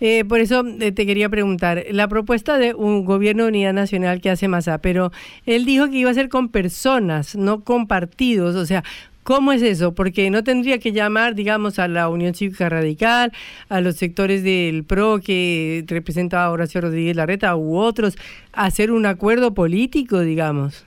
[0.00, 4.20] Eh, por eso eh, te quería preguntar, la propuesta de un gobierno de unidad nacional
[4.22, 5.12] que hace Massa, pero
[5.44, 8.82] él dijo que iba a ser con personas, no con partidos, o sea,
[9.22, 9.94] ¿cómo es eso?
[9.94, 13.32] Porque no tendría que llamar, digamos, a la Unión Cívica Radical,
[13.68, 18.16] a los sectores del PRO que representa a Horacio Rodríguez Larreta u otros,
[18.54, 20.86] a hacer un acuerdo político, digamos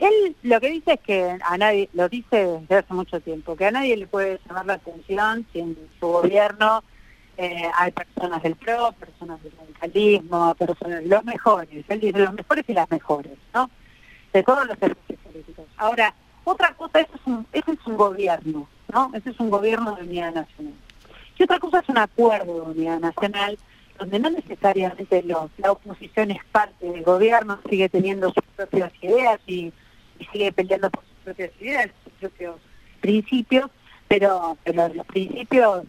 [0.00, 3.66] él lo que dice es que a nadie, lo dice desde hace mucho tiempo, que
[3.66, 6.82] a nadie le puede llamar la atención si en su gobierno
[7.36, 12.64] eh, hay personas del PRO, personas del radicalismo, personas, los mejores, él dice los mejores
[12.68, 13.70] y las mejores, ¿no?
[14.32, 15.66] De todos los servicios políticos.
[15.76, 19.10] Ahora, otra cosa, eso es un, ese es un gobierno, ¿no?
[19.14, 20.74] Ese es un gobierno de unidad nacional.
[21.38, 23.58] Y otra cosa es un acuerdo de unidad nacional,
[23.98, 29.72] donde no necesariamente la oposición es parte del gobierno, sigue teniendo sus propias ideas y,
[30.32, 32.56] sigue peleando por sus propias ideas, sus propios
[33.00, 33.70] principios,
[34.08, 35.84] pero, pero los principios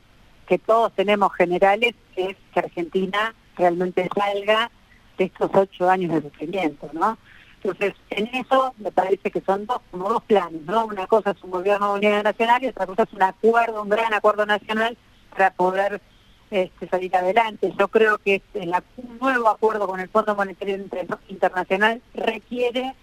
[0.48, 4.70] que todos tenemos generales es que Argentina realmente salga
[5.18, 7.18] de estos ocho años de sufrimiento, ¿no?
[7.64, 10.86] Entonces, en eso me parece que son dos, como dos planes, ¿no?
[10.86, 13.90] Una cosa es un gobierno de unidad nacional y otra cosa es un acuerdo, un
[13.90, 14.98] gran acuerdo nacional
[15.32, 16.02] para poder
[16.50, 17.74] este, salir adelante.
[17.78, 20.80] Yo creo que el un nuevo acuerdo con el Fondo Monetario
[21.28, 22.94] Internacional requiere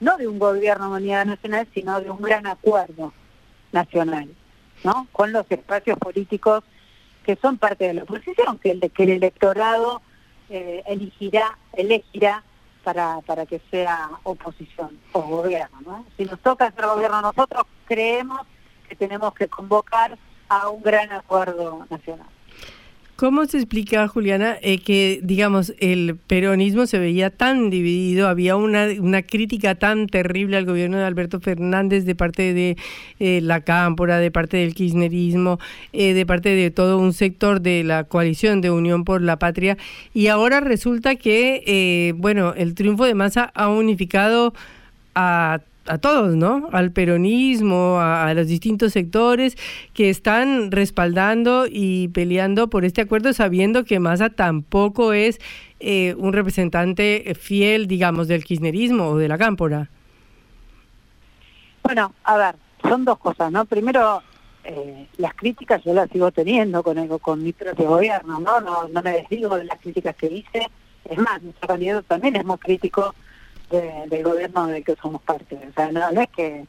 [0.00, 3.12] no de un gobierno de unidad nacional, sino de un gran acuerdo
[3.72, 4.28] nacional,
[4.82, 5.06] ¿no?
[5.12, 6.64] Con los espacios políticos
[7.24, 10.02] que son parte de la oposición, que el, electorado
[10.50, 12.44] eh, elegirá, elegirá
[12.84, 15.80] para, para que sea oposición o gobierno.
[15.84, 16.06] ¿no?
[16.16, 18.40] Si nos toca ser gobierno nosotros, creemos
[18.88, 22.28] que tenemos que convocar a un gran acuerdo nacional.
[23.16, 28.88] ¿Cómo se explica, Juliana, eh, que, digamos, el peronismo se veía tan dividido, había una,
[28.98, 32.76] una crítica tan terrible al gobierno de Alberto Fernández de parte de
[33.20, 35.60] eh, la Cámpora, de parte del kirchnerismo,
[35.92, 39.78] eh, de parte de todo un sector de la coalición de Unión por la Patria,
[40.12, 44.54] y ahora resulta que, bueno, el triunfo de Massa ha unificado
[45.14, 46.68] a a todos, ¿no?
[46.72, 49.56] Al peronismo, a, los distintos sectores
[49.92, 55.40] que están respaldando y peleando por este acuerdo, sabiendo que Massa tampoco es
[55.80, 59.90] eh, un representante fiel, digamos, del kirchnerismo o de la cámpora.
[61.82, 63.66] Bueno, a ver, son dos cosas, ¿no?
[63.66, 64.22] Primero,
[64.64, 68.60] eh, las críticas yo las sigo teniendo con, el, con mi propio gobierno, ¿no?
[68.60, 68.88] ¿no?
[68.88, 70.66] No me desdigo de las críticas que hice.
[71.04, 73.14] Es más, nuestro candidato también es muy crítico
[73.70, 75.56] del gobierno del que somos parte.
[75.56, 76.66] O sea, no, es que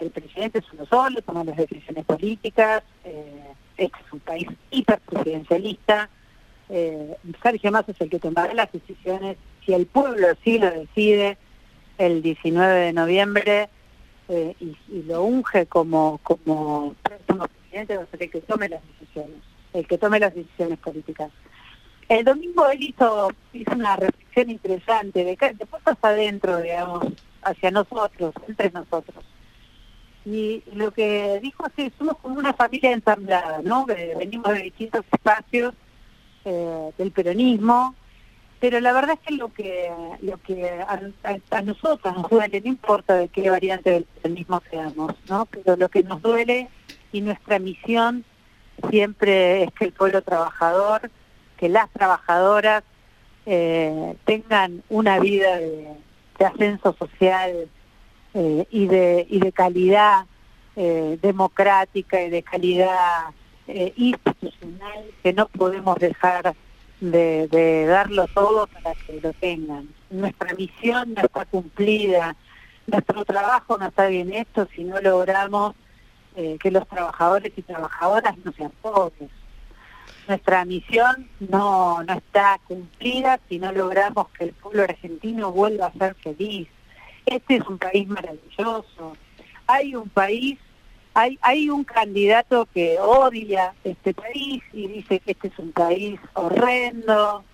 [0.00, 3.42] el presidente es uno solo, toma las decisiones políticas, eh,
[3.76, 6.08] este es un país hiperpresidencialista,
[6.68, 11.38] eh, Sergio Massa es el que tomará las decisiones, si el pueblo sí lo decide
[11.98, 13.68] el 19 de noviembre
[14.28, 18.82] eh, y, lo unge como, como próximo presidente, va a ser el que tome las
[18.86, 19.36] decisiones,
[19.72, 21.30] el que tome las decisiones políticas.
[22.08, 27.04] El domingo él hizo, hizo una reflexión interesante de, de puertas adentro, digamos,
[27.42, 29.24] hacia nosotros, entre nosotros.
[30.24, 33.86] Y lo que dijo es que somos como una familia ensamblada, ¿no?
[33.86, 35.72] venimos de distintos espacios
[36.44, 37.94] eh, del peronismo,
[38.58, 39.90] pero la verdad es que lo que
[40.22, 40.68] lo que
[41.50, 45.46] a, nosotros nos duele, no importa de qué variante del peronismo seamos, ¿no?
[45.46, 46.68] Pero lo que nos duele
[47.12, 48.24] y nuestra misión
[48.90, 51.10] siempre es que el pueblo trabajador
[51.56, 52.84] que las trabajadoras
[53.46, 55.94] eh, tengan una vida de,
[56.44, 57.68] ascenso social
[58.34, 60.26] eh, y, de, y de calidad
[60.74, 63.30] eh, democrática y de calidad
[63.96, 66.54] institucional que no podemos dejar
[67.00, 69.88] de, darlo todo para que lo tengan.
[70.10, 72.36] Nuestra misión no está cumplida,
[72.86, 75.74] nuestro trabajo no está bien hecho si no logramos
[76.36, 79.30] que los trabajadores y trabajadoras no sean pobres
[80.28, 85.92] nuestra misión no, no está cumplida si no logramos que el pueblo argentino vuelva a
[85.92, 86.68] ser feliz.
[87.24, 89.16] Este es un país maravilloso.
[89.66, 90.58] Hay un país,
[91.14, 96.20] hay, hay un candidato que odia este país y dice que este es un país
[96.34, 97.44] horrendo.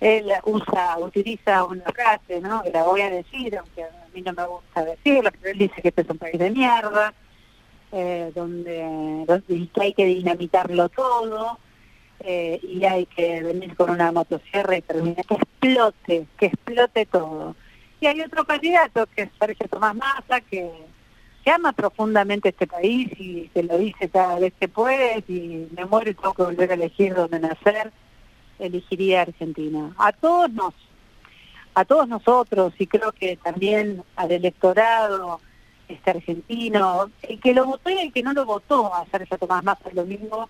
[0.00, 2.62] Él usa, utiliza una frase, ¿no?
[2.62, 5.82] Que la voy a decir, aunque a mí no me gusta decirlo, pero él dice
[5.82, 7.12] que este es un país de mierda,
[7.92, 11.58] eh, donde, donde hay que dinamitarlo todo
[12.22, 17.56] eh, y hay que venir con una motosierra y terminar, que explote, que explote todo.
[18.00, 20.70] Y hay otro candidato que es Sergio Tomás Massa, que,
[21.44, 25.84] que ama profundamente este país y se lo dice cada vez que puede, y me
[25.86, 27.92] muero y tengo que volver a elegir dónde nacer,
[28.58, 29.92] elegiría Argentina.
[29.96, 30.74] A todos nos,
[31.74, 35.40] a todos nosotros, y creo que también al electorado
[35.88, 39.64] este argentino, el que lo votó y el que no lo votó a Sergio Tomás
[39.64, 40.48] Massa lo mismo,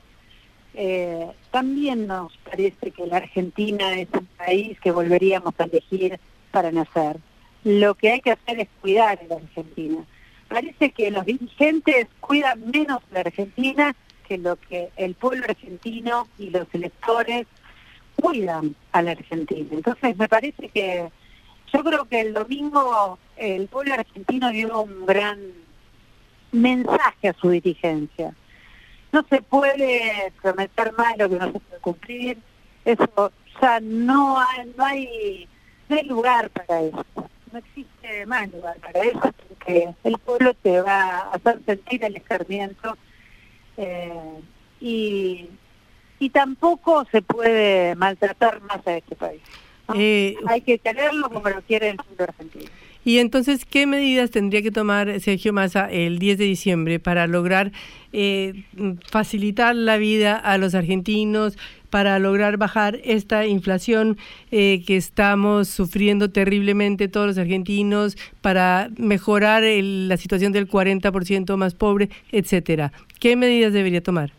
[0.74, 6.18] eh, también nos parece que la Argentina es un país que volveríamos a elegir
[6.50, 7.18] para nacer.
[7.64, 10.04] Lo que hay que hacer es cuidar a la Argentina.
[10.48, 13.94] Parece que los dirigentes cuidan menos la Argentina
[14.26, 17.46] que lo que el pueblo argentino y los electores
[18.16, 19.68] cuidan a la Argentina.
[19.72, 21.10] Entonces me parece que
[21.72, 25.40] yo creo que el domingo el pueblo argentino dio un gran
[26.52, 28.34] mensaje a su dirigencia
[29.12, 32.38] no se puede prometer más lo que no se puede cumplir.
[32.84, 35.48] Eso ya no hay, no hay,
[35.88, 37.04] no hay lugar para eso.
[37.52, 42.16] No existe más lugar para eso porque el pueblo te va a hacer sentir el
[42.16, 42.96] escarmiento
[43.76, 44.40] eh,
[44.80, 45.48] y,
[46.20, 49.42] y tampoco se puede maltratar más a este país.
[49.94, 52.70] Eh, hay que tenerlo como lo quiere el pueblo argentino.
[53.04, 57.72] Y entonces, ¿qué medidas tendría que tomar Sergio Massa el 10 de diciembre para lograr
[58.12, 58.64] eh,
[59.10, 61.56] facilitar la vida a los argentinos,
[61.88, 64.18] para lograr bajar esta inflación
[64.50, 71.74] eh, que estamos sufriendo terriblemente todos los argentinos, para mejorar la situación del 40% más
[71.74, 72.92] pobre, etcétera?
[73.18, 74.32] ¿Qué medidas debería tomar?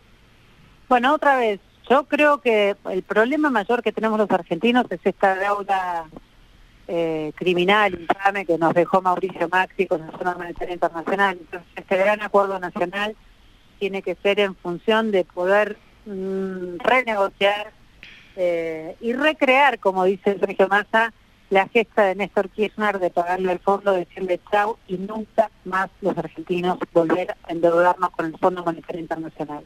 [0.88, 1.59] Bueno, otra vez,
[1.89, 6.05] yo creo que el problema mayor que tenemos los argentinos es esta deuda
[6.94, 11.38] eh, criminal, infame, que nos dejó Mauricio Maxi con la zona monetaria internacional.
[11.39, 13.16] Entonces, este gran acuerdo nacional
[13.80, 17.72] tiene que ser en función de poder mm, renegociar
[18.36, 21.14] eh, y recrear, como dice Sergio Massa,
[21.50, 26.18] la gesta de Néstor Kirchner de pagarle el fondo, decirle chau y nunca más los
[26.18, 29.64] argentinos volver a endeudarnos con el Fondo Monetario Internacional.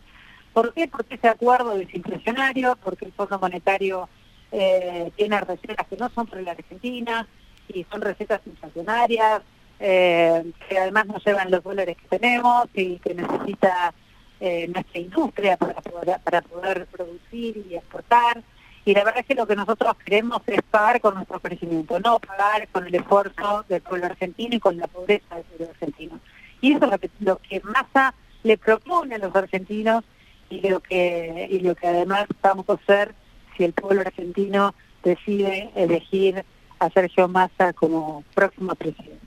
[0.53, 0.87] ¿Por qué?
[0.87, 4.09] Porque ese acuerdo es inflacionario, porque el Fondo Monetario
[4.57, 7.27] eh, tiene recetas que no son para la Argentina
[7.67, 9.41] y son recetas inflacionarias,
[9.81, 13.93] eh, que además no llevan los dólares que tenemos y que necesita
[14.39, 18.41] eh, nuestra industria para poder, para poder producir y exportar.
[18.85, 22.19] Y la verdad es que lo que nosotros queremos es pagar con nuestro crecimiento, no
[22.19, 26.19] pagar con el esfuerzo del pueblo argentino y con la pobreza del pueblo argentino.
[26.61, 30.05] Y eso es lo que, lo Massa le propone a los argentinos
[30.49, 33.13] y lo que, y lo que además vamos a hacer
[33.57, 36.43] si el pueblo argentino decide elegir
[36.79, 39.19] a Sergio Massa como próximo presidente.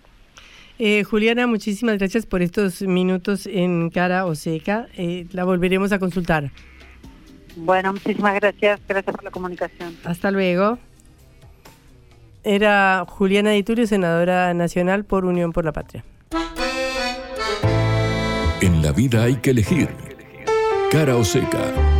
[0.79, 4.87] Eh, Juliana, muchísimas gracias por estos minutos en cara o seca.
[4.97, 6.53] Eh, la volveremos a consultar.
[7.57, 8.81] Bueno, muchísimas gracias.
[8.87, 9.97] Gracias por la comunicación.
[10.05, 10.79] Hasta luego.
[12.45, 16.05] Era Juliana Diturio, senadora nacional por Unión por la Patria.
[18.61, 19.89] En la vida hay que elegir.
[20.91, 21.98] Cara o seca.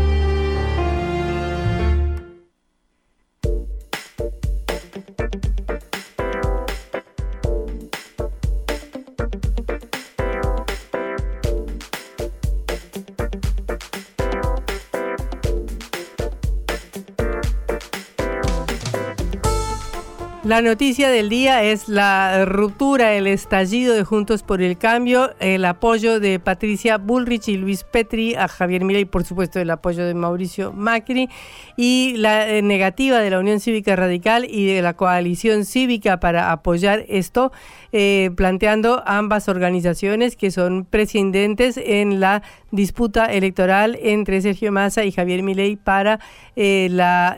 [20.49, 25.63] La noticia del día es la ruptura, el estallido de Juntos por el Cambio, el
[25.67, 30.15] apoyo de Patricia Bullrich y Luis Petri a Javier Milei, por supuesto el apoyo de
[30.15, 31.29] Mauricio Macri
[31.77, 36.51] y la eh, negativa de la Unión Cívica Radical y de la coalición cívica para
[36.51, 37.53] apoyar esto,
[37.93, 45.13] eh, planteando ambas organizaciones que son prescindentes en la disputa electoral entre Sergio Massa y
[45.13, 46.21] Javier Milei para
[46.57, 46.89] eh,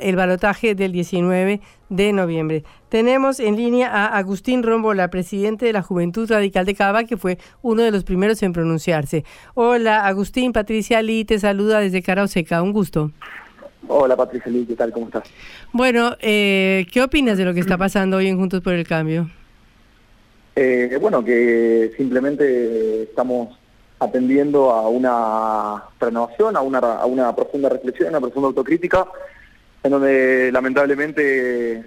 [0.00, 2.64] el balotaje del 19 de noviembre.
[2.88, 7.36] Tenemos en línea a Agustín Rombola, presidente de la Juventud Radical de Cava, que fue
[7.60, 9.24] uno de los primeros en pronunciarse.
[9.54, 13.10] Hola, Agustín, Patricia Lee te saluda desde Carauseca, un gusto.
[13.88, 14.92] Hola, Patricia Lee, ¿qué tal?
[14.92, 15.24] ¿Cómo estás?
[15.72, 19.28] Bueno, eh, ¿qué opinas de lo que está pasando hoy en Juntos por el Cambio?
[20.54, 23.58] Eh, bueno, que simplemente estamos
[23.98, 29.06] atendiendo a una renovación, a una, a una profunda reflexión, a una profunda autocrítica,
[29.82, 31.84] en donde lamentablemente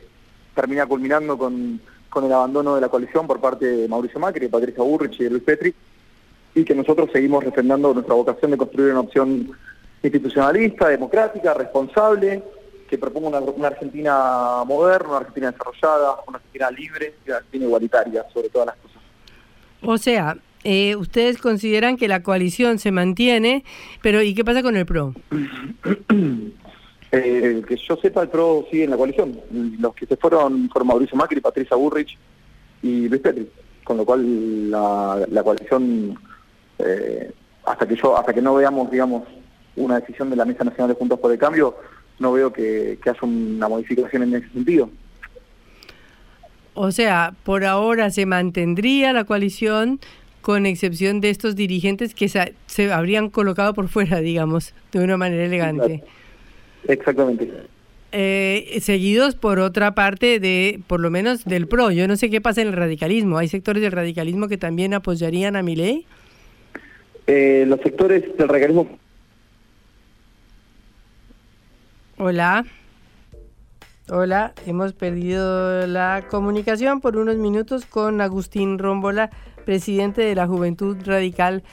[0.55, 1.79] termina culminando con,
[2.09, 5.43] con el abandono de la coalición por parte de Mauricio Macri, Patricia Burrich y Luis
[5.43, 5.73] Petri,
[6.55, 9.51] y que nosotros seguimos refrendando nuestra vocación de construir una opción
[10.03, 12.43] institucionalista, democrática, responsable,
[12.89, 18.25] que proponga una, Argentina moderna, una Argentina desarrollada, una Argentina libre y una Argentina igualitaria,
[18.31, 19.01] sobre todas las cosas.
[19.81, 23.63] O sea, eh, ustedes consideran que la coalición se mantiene,
[24.01, 25.13] pero ¿y qué pasa con el PRO?
[27.15, 29.39] Eh, que yo sepa, el PRO sigue en la coalición.
[29.79, 32.17] Los que se fueron fueron Mauricio Macri, Patricia Burrich
[32.81, 33.47] y Luis Petri.
[33.83, 36.17] Con lo cual la, coalición,
[36.79, 37.31] eh,
[37.65, 39.27] hasta que yo hasta que no veamos, digamos,
[39.75, 41.75] una decisión de la Mesa Nacional de Juntos por el Cambio,
[42.17, 44.89] no veo que, haya una modificación en ese sentido.
[46.73, 49.99] O sea, por ahora se mantendría la coalición
[50.41, 55.15] con excepción de estos dirigentes que se, se habrían colocado por fuera, digamos, de una
[55.15, 56.03] manera elegante.
[56.87, 57.51] Exactamente.
[58.11, 61.89] Eh, seguidos por otra parte de, por lo menos del PRO.
[61.91, 63.37] Yo no sé qué pasa en el radicalismo.
[63.37, 66.05] ¿Hay sectores del radicalismo que también apoyarían a mi ley?
[67.25, 68.99] Eh, los sectores del radicalismo.
[72.17, 72.65] Hola.
[74.09, 79.29] Hola, hemos perdido la comunicación por unos minutos con Agustín Rómbola,
[79.65, 81.63] presidente de la Juventud Radical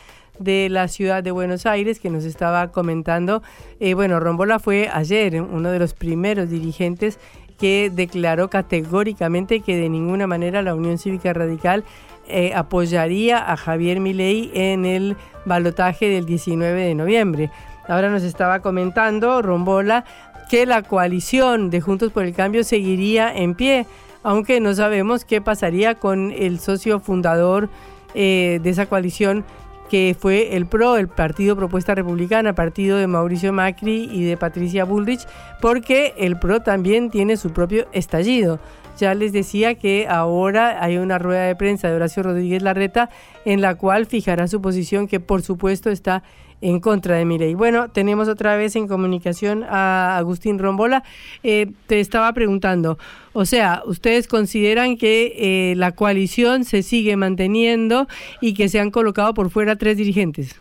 [0.41, 3.43] de la ciudad de Buenos Aires que nos estaba comentando.
[3.79, 7.21] Eh, bueno, Rombola fue ayer uno de los primeros dirigentes
[7.59, 11.85] que declaró categóricamente que de ninguna manera la Unión Cívica Radical
[12.27, 17.51] eh, apoyaría a Javier Milei en el balotaje del 19 de noviembre.
[17.87, 20.05] Ahora nos estaba comentando Rombola
[20.49, 23.87] que la coalición de Juntos por el Cambio seguiría en pie,
[24.23, 27.69] aunque no sabemos qué pasaría con el socio fundador
[28.15, 29.45] eh, de esa coalición
[29.91, 34.85] que fue el PRO, el Partido Propuesta Republicana, partido de Mauricio Macri y de Patricia
[34.85, 35.27] Bullrich,
[35.61, 38.61] porque el PRO también tiene su propio estallido.
[39.01, 43.09] Ya les decía que ahora hay una rueda de prensa de Horacio Rodríguez Larreta
[43.47, 46.23] en la cual fijará su posición que por supuesto está
[46.61, 47.55] en contra de Milei.
[47.55, 51.03] Bueno, tenemos otra vez en comunicación a Agustín Rombola.
[51.43, 52.99] Eh, te estaba preguntando,
[53.33, 58.07] o sea, ¿ustedes consideran que eh, la coalición se sigue manteniendo
[58.43, 60.61] y que se han colocado por fuera tres dirigentes?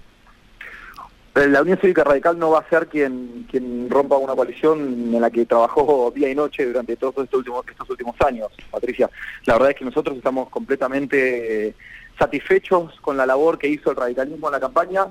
[1.36, 5.22] Eh, la Unión Cívica Radical no va a ser quien, quien rompa una coalición en
[5.22, 9.10] la que trabajó día y noche durante todos estos últimos, estos últimos años, Patricia.
[9.46, 11.76] La verdad es que nosotros estamos completamente
[12.18, 15.08] satisfechos con la labor que hizo el radicalismo en la campaña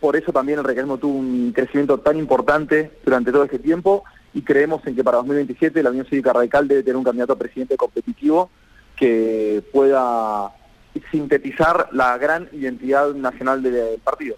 [0.00, 4.42] por eso también el reclamo tuvo un crecimiento tan importante durante todo este tiempo y
[4.42, 7.76] creemos en que para 2027 la Unión Cívica Radical debe tener un candidato a presidente
[7.76, 8.50] competitivo
[8.96, 10.52] que pueda
[11.10, 14.36] sintetizar la gran identidad nacional del partido.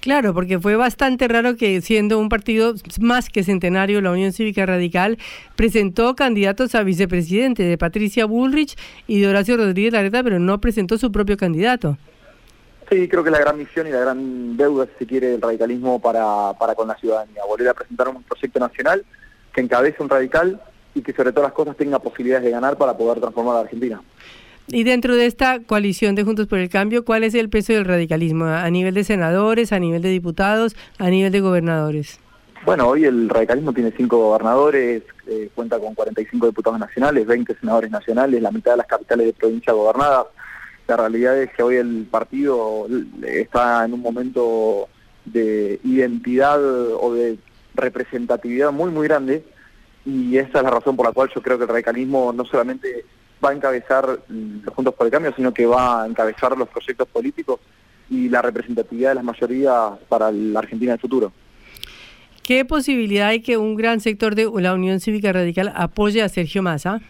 [0.00, 4.64] Claro, porque fue bastante raro que siendo un partido más que centenario, la Unión Cívica
[4.64, 5.18] Radical
[5.56, 8.76] presentó candidatos a vicepresidente de Patricia Bullrich
[9.08, 11.98] y de Horacio Rodríguez Larreta, pero no presentó su propio candidato.
[12.90, 16.00] Sí, creo que la gran misión y la gran deuda, si se quiere, del radicalismo
[16.00, 17.42] para, para con la ciudadanía.
[17.46, 19.04] Volver a presentar un proyecto nacional
[19.52, 20.62] que encabece un radical
[20.94, 23.64] y que sobre todas las cosas tenga posibilidades de ganar para poder transformar a la
[23.64, 24.00] Argentina.
[24.70, 27.86] Y dentro de esta coalición de Juntos por el Cambio, ¿cuál es el peso del
[27.86, 32.20] radicalismo a nivel de senadores, a nivel de diputados, a nivel de gobernadores?
[32.66, 37.90] Bueno, hoy el radicalismo tiene cinco gobernadores, eh, cuenta con 45 diputados nacionales, 20 senadores
[37.90, 40.26] nacionales, la mitad de las capitales de provincia gobernadas,
[40.86, 42.86] la realidad es que hoy el partido
[43.22, 44.88] está en un momento
[45.24, 47.38] de identidad o de
[47.74, 49.44] representatividad muy, muy grande
[50.04, 53.04] y esa es la razón por la cual yo creo que el radicalismo no solamente
[53.44, 57.08] va a encabezar los Juntos por el Cambio, sino que va a encabezar los proyectos
[57.08, 57.60] políticos
[58.10, 61.32] y la representatividad de las mayorías para la Argentina del futuro.
[62.42, 66.62] ¿Qué posibilidad hay que un gran sector de la Unión Cívica Radical apoye a Sergio
[66.62, 67.00] Massa?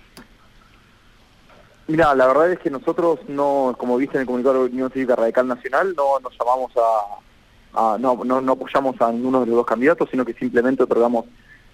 [1.86, 4.90] Mira, la verdad es que nosotros no, como viste en el comunicado de la Unión
[4.90, 9.56] Cívica Radical Nacional, no nos llamamos a, no, no, no, apoyamos a ninguno de los
[9.56, 11.26] dos candidatos, sino que simplemente otorgamos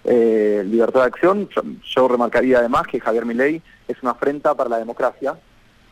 [0.05, 1.49] eh, libertad de acción.
[1.83, 5.35] Yo, remarcaría además que Javier Milei es una afrenta para la democracia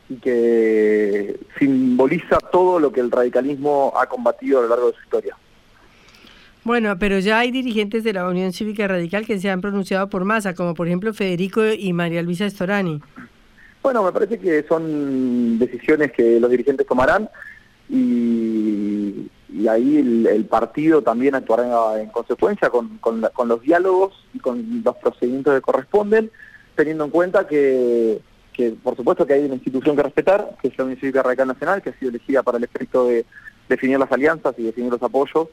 [0.10, 5.02] y que simboliza todo lo que el radicalismo ha combatido a lo largo de su
[5.04, 5.36] historia.
[6.64, 10.24] Bueno, pero ya hay dirigentes de la Unión Cívica Radical que se han pronunciado por
[10.24, 13.02] masa, como por ejemplo Federico y María Luisa Storani.
[13.82, 17.30] Bueno, me parece que son decisiones que los dirigentes tomarán
[17.90, 19.28] y,
[19.68, 23.00] ahí el, partido también actuará en consecuencia con,
[23.46, 26.32] los diálogos y con los procedimientos que corresponden,
[26.76, 28.22] teniendo en cuenta que,
[28.84, 31.82] por supuesto que hay una institución que respetar, que es la Unión Cívica Radical Nacional,
[31.82, 33.26] que ha sido elegida para el efecto de
[33.70, 35.48] definir las alianzas y definir los apoyos,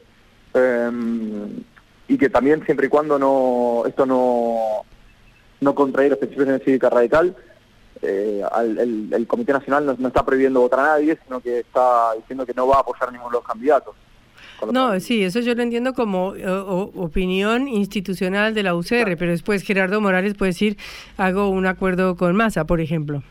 [0.53, 1.63] em,
[2.07, 4.83] y que también siempre y cuando no esto no,
[5.61, 7.35] no contrae los principios de la Cívica Radical,
[8.01, 8.43] eh,
[8.79, 12.67] el, Comité Nacional no, está prohibiendo votar a nadie, sino que está diciendo que no
[12.67, 13.95] va a apoyar a ninguno de los candidatos.
[14.71, 16.33] No, sí, eso yo lo entiendo como
[16.95, 20.77] opinión institucional de la UCR, pero después Gerardo Morales puede decir,
[21.17, 23.23] hago un acuerdo con Massa, por ejemplo.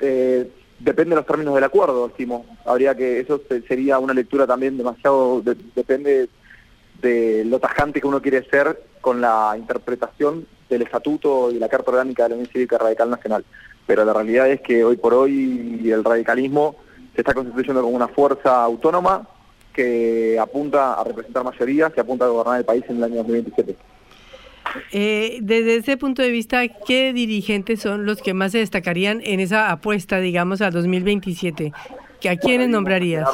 [0.00, 2.46] Eh, depende de los términos del acuerdo, estimo.
[2.64, 5.42] Habría que, eso sería una lectura también demasiado,
[5.74, 6.28] depende
[7.00, 11.90] de lo tajante que uno quiere ser con la interpretación del estatuto y la Carta
[11.90, 13.44] Orgánica de la Unión Cívica Radical Nacional.
[13.86, 16.76] Pero la realidad es que hoy por hoy el radicalismo
[17.14, 19.28] se está constituyendo como una fuerza autónoma
[19.72, 23.76] que apunta a representar mayorías, que apunta a gobernar el país en el año 2027.
[24.92, 29.40] Eh, desde ese punto de vista, ¿qué dirigentes son los que más se destacarían en
[29.40, 31.72] esa apuesta, digamos, al 2027?
[32.28, 33.28] ¿A quiénes nombrarías?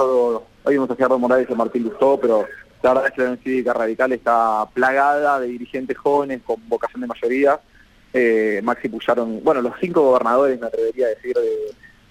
[0.64, 2.45] hoy vimos a Gerardo Morales y Martín Lustó, pero
[2.83, 7.01] la verdad es que la Unión Cívica Radical está plagada de dirigentes jóvenes con vocación
[7.01, 7.61] de mayoría.
[8.12, 11.37] Eh, Maxi Pullaron, bueno, los cinco gobernadores, me atrevería a decir,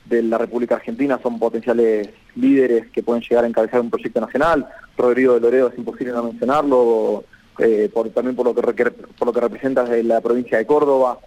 [0.06, 4.68] de, la República Argentina son potenciales líderes que pueden llegar a encabezar un proyecto nacional.
[4.98, 7.24] Rodrigo de Loredo es imposible no mencionarlo,
[7.60, 11.20] eh, también por lo, que, por lo que representa de la provincia de Córdoba.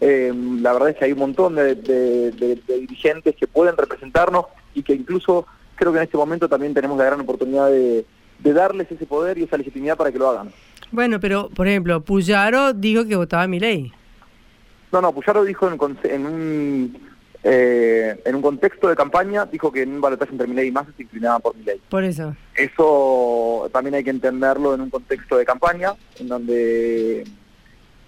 [0.00, 2.30] Eh, la verdad es que hay un montón de
[2.66, 7.04] dirigentes que pueden representarnos y que incluso creo que en este momento también tenemos la
[7.04, 8.04] gran oportunidad de,
[8.42, 10.50] darles ese poder y esa legitimidad para que lo hagan.
[10.90, 13.92] Bueno, pero por ejemplo, Puyaro dijo que votaba a mi ley.
[14.90, 16.96] No, no, Puyaro dijo en, un
[17.44, 20.92] eh, en un contexto de campaña, dijo que en un balotaje entre Milei y Massa
[20.96, 21.80] se inclinaba por Milei.
[21.88, 22.36] Por eso.
[22.54, 27.24] Eso también hay que entenderlo en un contexto de campaña, en donde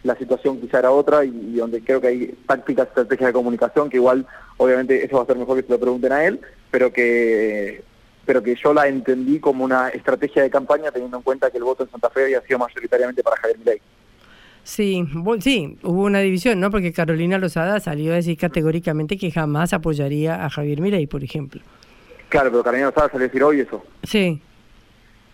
[0.04, 3.96] la situación quizá era otra y, donde creo que hay tácticas, estrategias de comunicación que
[3.96, 4.26] igual,
[4.58, 7.82] obviamente, eso va a ser mejor que se lo pregunten a él, pero que
[8.24, 11.64] pero que yo la entendí como una estrategia de campaña teniendo en cuenta que el
[11.64, 13.80] voto en Santa Fe había sido mayoritariamente para Javier Milei.
[14.62, 15.04] Sí,
[15.40, 16.70] sí, hubo una división, ¿no?
[16.70, 21.60] Porque Carolina Lozada salió a decir categóricamente que jamás apoyaría a Javier Milei, por ejemplo.
[22.30, 23.84] Claro, pero Carolina Lozada salió a decir hoy eso.
[24.02, 24.40] Sí.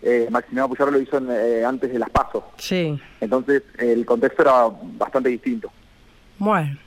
[0.01, 2.43] Eh, Maximiliano Puyaro lo hizo eh, antes de las pasos.
[2.57, 2.99] Sí.
[3.21, 5.71] Entonces el contexto era bastante distinto.
[6.37, 6.77] Bueno,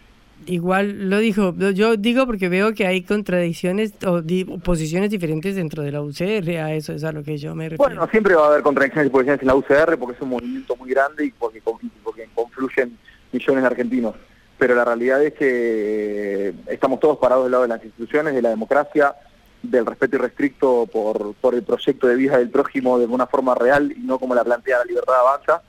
[0.46, 4.22] igual lo dijo, yo digo porque veo que hay contradicciones o
[4.60, 7.84] posiciones diferentes dentro de la UCR, a eso es a lo que yo me refiero.
[7.84, 10.76] Bueno, siempre va a haber contradicciones y posiciones en la UCR porque es un movimiento
[10.76, 11.62] muy grande y porque,
[12.02, 12.96] porque confluyen
[13.32, 14.14] millones de argentinos.
[14.58, 18.50] Pero la realidad es que estamos todos parados del lado de las instituciones, de la
[18.50, 19.14] democracia,
[19.62, 23.92] del respeto irrestricto por, por el proyecto de vida del prójimo de una forma real
[23.96, 25.62] y no como la plantea la libertad avanza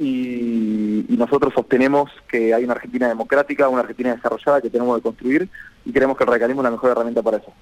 [0.00, 5.48] y, nosotros sostenemos que hay una Argentina democrática, una Argentina desarrollada que tenemos que construir
[5.84, 7.52] y queremos que el radicalismo es la mejor herramienta para eso.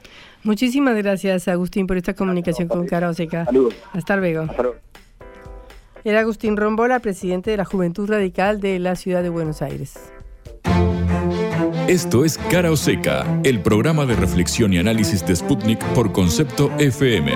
[0.44, 3.44] Muchísimas gracias, Agustín, por esta comunicación con Cara Oseca.
[3.46, 3.74] Saludos.
[3.92, 4.42] Hasta luego.
[4.42, 4.78] Hasta luego.
[6.04, 9.98] Era Agustín Rombola, presidente de la Juventud Radical de la Ciudad de Buenos Aires.
[11.88, 17.32] Esto es Cara Oseca, el programa de reflexión y análisis de Sputnik por concepto FM.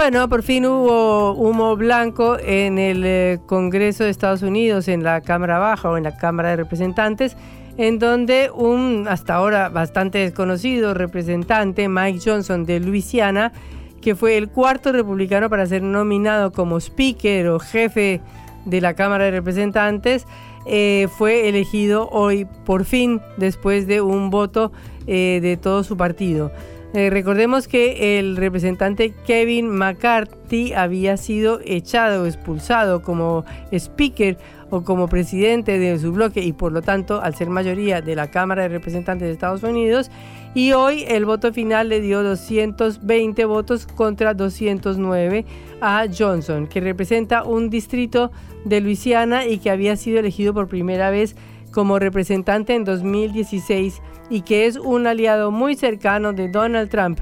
[0.00, 5.22] Bueno, por fin hubo humo blanco en el eh, Congreso de Estados Unidos, en la
[5.22, 7.36] Cámara Baja o en la Cámara de Representantes,
[7.78, 13.52] en donde un hasta ahora bastante desconocido representante, Mike Johnson de Luisiana,
[14.00, 18.20] que fue el cuarto republicano para ser nominado como speaker o jefe
[18.66, 20.26] de la Cámara de Representantes,
[20.64, 24.70] eh, fue elegido hoy por fin después de un voto
[25.08, 26.52] eh, de todo su partido.
[26.94, 34.38] Eh, recordemos que el representante Kevin McCarthy había sido echado expulsado como speaker
[34.70, 38.30] o como presidente de su bloque y por lo tanto al ser mayoría de la
[38.30, 40.10] Cámara de Representantes de Estados Unidos.
[40.54, 45.44] Y hoy el voto final le dio 220 votos contra 209
[45.82, 48.30] a Johnson que representa un distrito
[48.64, 51.36] de Luisiana y que había sido elegido por primera vez
[51.78, 57.20] como representante en 2016 y que es un aliado muy cercano de Donald Trump,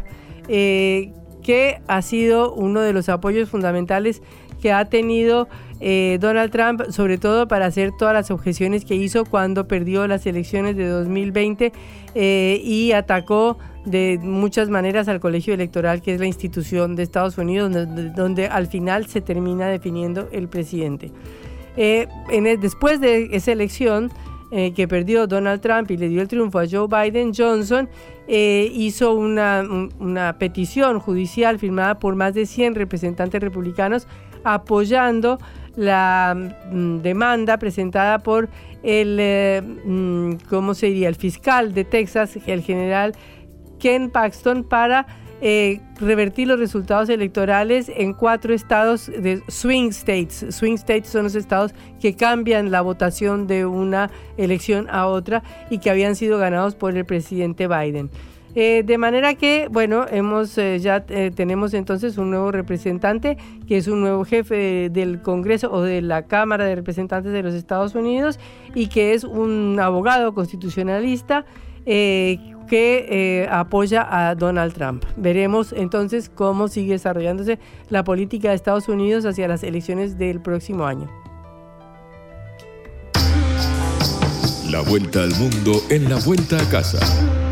[0.48, 4.22] eh, que ha sido uno de los apoyos fundamentales
[4.62, 5.46] que ha tenido
[5.80, 10.24] eh, Donald Trump, sobre todo para hacer todas las objeciones que hizo cuando perdió las
[10.24, 11.74] elecciones de 2020
[12.14, 17.36] eh, y atacó de muchas maneras al colegio electoral, que es la institución de Estados
[17.36, 17.70] Unidos,
[18.16, 21.12] donde, al final se termina definiendo el presidente.
[21.76, 24.10] después de esa elección,
[24.50, 27.88] eh, que perdió Donald Trump y le dio el triunfo a Joe Biden, Johnson
[28.28, 29.64] eh, hizo una,
[29.98, 34.06] una, petición judicial firmada por más de 100 representantes republicanos
[34.44, 35.38] apoyando
[35.74, 36.34] la
[36.70, 38.48] mm, demanda presentada por
[38.82, 43.14] el, eh, mm, ¿cómo se diría?, el fiscal de Texas, el general
[43.78, 45.06] Ken Paxton, para
[45.42, 50.46] eh, revertir los resultados electorales en cuatro estados de swing states.
[50.48, 55.78] Swing states son los estados que cambian la votación de una elección a otra y
[55.78, 58.10] que habían sido ganados por el presidente Biden.
[58.54, 63.36] Eh, de manera que, bueno, hemos eh, ya tenemos entonces un nuevo representante
[63.68, 67.52] que es un nuevo jefe del Congreso o de la Cámara de Representantes de los
[67.52, 68.40] Estados Unidos
[68.74, 71.44] y que es un abogado constitucionalista
[72.66, 75.04] que eh, apoya a Donald Trump.
[75.16, 77.58] Veremos entonces cómo sigue desarrollándose
[77.88, 81.08] la política de Estados Unidos hacia las elecciones del próximo año.
[84.70, 87.45] La vuelta al mundo en la vuelta a casa.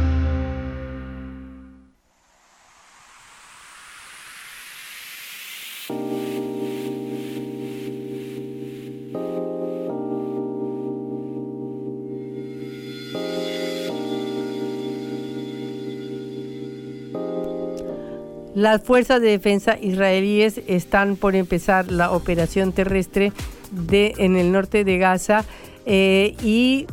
[18.64, 23.30] Las fuerzas de defensa israelíes están por empezar la operación terrestre
[23.90, 25.44] en el norte de Gaza
[25.84, 26.86] eh, y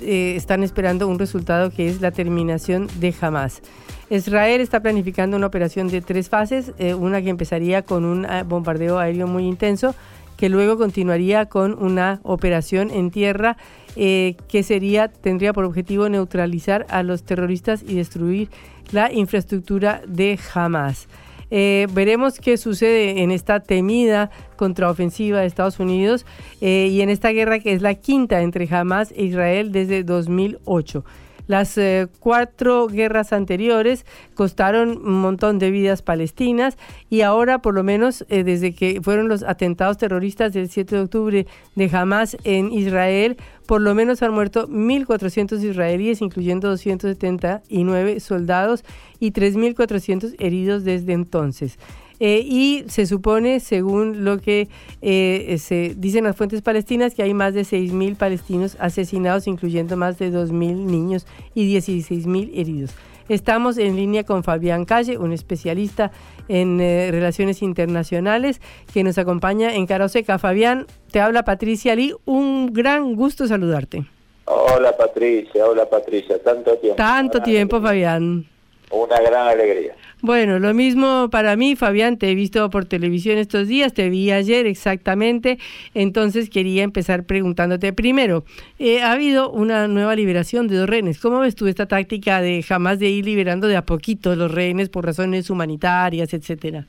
[0.00, 3.62] eh, están esperando un resultado que es la terminación de Hamas.
[4.10, 8.42] Israel está planificando una operación de tres fases, eh, una que empezaría con un eh,
[8.42, 9.94] bombardeo aéreo muy intenso,
[10.36, 13.56] que luego continuaría con una operación en tierra
[13.94, 18.48] que sería tendría por objetivo neutralizar a los terroristas y destruir
[18.92, 21.08] la infraestructura de Hamas.
[21.50, 26.26] Eh, veremos qué sucede en esta temida contraofensiva de Estados Unidos
[26.60, 31.04] eh, y en esta guerra que es la quinta entre Hamas e Israel desde 2008.
[31.46, 36.78] Las eh, cuatro guerras anteriores costaron un montón de vidas palestinas
[37.10, 41.02] y ahora, por lo menos eh, desde que fueron los atentados terroristas del 7 de
[41.02, 43.36] octubre de Hamas en Israel,
[43.66, 48.84] por lo menos han muerto 1.400 israelíes, incluyendo 279 soldados
[49.20, 51.78] y 3.400 heridos desde entonces.
[52.20, 54.68] Eh, y se supone, según lo que
[55.02, 60.18] eh, se dicen las fuentes palestinas, que hay más de 6.000 palestinos asesinados, incluyendo más
[60.18, 62.94] de 2.000 niños y 16.000 heridos.
[63.28, 66.12] Estamos en línea con Fabián Calle, un especialista
[66.48, 68.60] en eh, relaciones internacionales
[68.92, 70.38] que nos acompaña en Caroseca.
[70.38, 74.04] Fabián, te habla Patricia Lee, un gran gusto saludarte.
[74.44, 76.96] Hola Patricia, hola Patricia, tanto tiempo.
[76.96, 78.46] Tanto tiempo, Fabián.
[78.94, 79.94] Una gran alegría.
[80.22, 84.30] Bueno, lo mismo para mí, Fabián, te he visto por televisión estos días, te vi
[84.30, 85.58] ayer exactamente,
[85.92, 88.44] entonces quería empezar preguntándote primero,
[88.78, 92.62] eh, ha habido una nueva liberación de dos rehenes, ¿cómo ves tú esta táctica de
[92.62, 96.86] jamás de ir liberando de a poquito los rehenes por razones humanitarias, etcétera?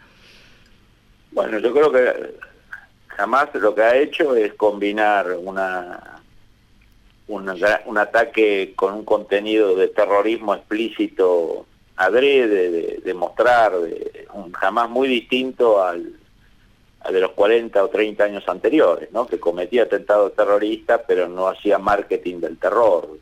[1.32, 2.36] Bueno, yo creo que
[3.08, 6.22] jamás lo que ha hecho es combinar una
[7.28, 7.54] un,
[7.86, 11.66] un ataque con un contenido de terrorismo explícito
[11.98, 16.14] adrede de, mostrar, de, un, jamás muy distinto al,
[17.10, 19.28] de los 40 o 30 años anteriores, ¿no?
[19.28, 23.18] que cometía atentados terroristas pero no hacía marketing del terror.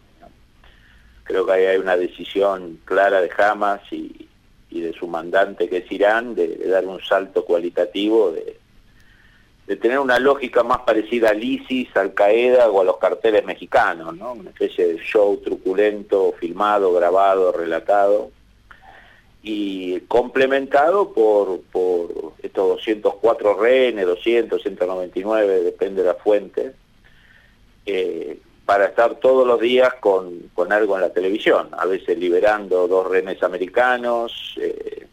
[1.24, 4.28] Creo que ahí hay una decisión clara de Hamas y,
[4.69, 8.57] y de su mandante que es Irán de, dar un salto cualitativo, de,
[9.67, 14.17] de, tener una lógica más parecida al ISIS, al Qaeda o a los carteles mexicanos,
[14.17, 14.34] ¿no?
[14.34, 18.32] una especie de show truculento, filmado, grabado, relatado
[19.45, 26.71] y complementado por, por estos 204 rehenes, 200, 199, depende de la fuente,
[27.85, 32.87] eh, para estar todos los días con, con, algo en la televisión, a veces liberando
[32.87, 35.07] dos rehenes americanos, eh,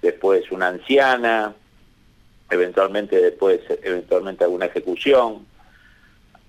[0.00, 1.56] después una anciana,
[2.50, 5.44] eventualmente después eventualmente alguna ejecución.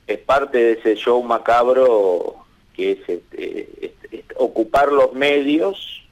[0.06, 2.36] Es parte de ese show macabro
[2.76, 6.05] que es, este, es, es ocupar los medios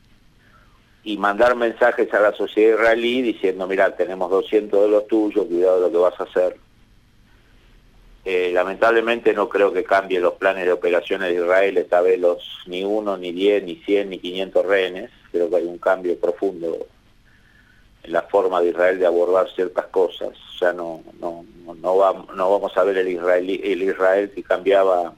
[1.04, 5.76] y mandar mensajes a la sociedad israelí diciendo, mira, tenemos 200 de los tuyos, cuidado
[5.76, 6.58] de lo que vas a hacer.
[8.26, 12.41] Eh, lamentablemente no creo que cambie los planes de operaciones de Israel, esta vez los
[12.68, 15.12] ni uno, ni 10, ni 100, ni 500 rehenes.
[15.32, 16.88] Creo que hay un cambio profundo
[18.04, 20.30] en la forma de Israel de abordar ciertas cosas.
[20.62, 21.43] Ya no, no,
[21.82, 25.14] no, va, no vamos a ver el, israelí, el Israel que cambiaba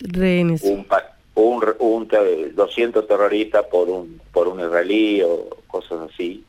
[0.00, 0.62] rehenes.
[0.64, 0.86] un,
[1.34, 2.08] un, un
[2.54, 6.44] 200 terroristas por un por un israelí o cosas así.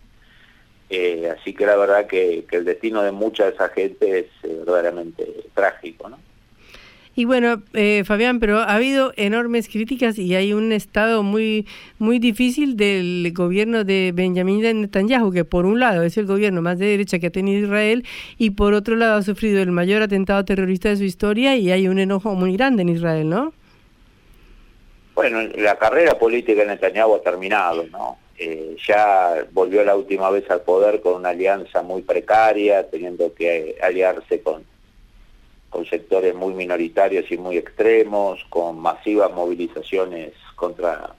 [0.89, 4.55] Eh, así que la verdad que, el destino de mucha de esa gente es eh,
[4.59, 5.25] verdaderamente
[5.55, 6.19] trágico, ¿no?
[7.15, 11.67] Y bueno, eh, Fabián, pero ha habido enormes críticas y hay un estado muy
[11.99, 16.79] muy difícil del gobierno de Benjamin Netanyahu, que por un lado es el gobierno más
[16.79, 18.03] de derecha que ha tenido Israel
[18.39, 21.87] y por otro lado ha sufrido el mayor atentado terrorista de su historia y hay
[21.87, 23.53] un enojo muy grande en Israel, ¿no?
[25.15, 28.17] Bueno, la carrera política de Netanyahu ha terminado, ¿no?
[28.37, 33.77] Eh, ya volvió la última vez al poder con una alianza muy precaria, teniendo que
[33.81, 34.65] aliarse con,
[35.69, 41.13] con sectores muy minoritarios y muy extremos, con masivas movilizaciones contra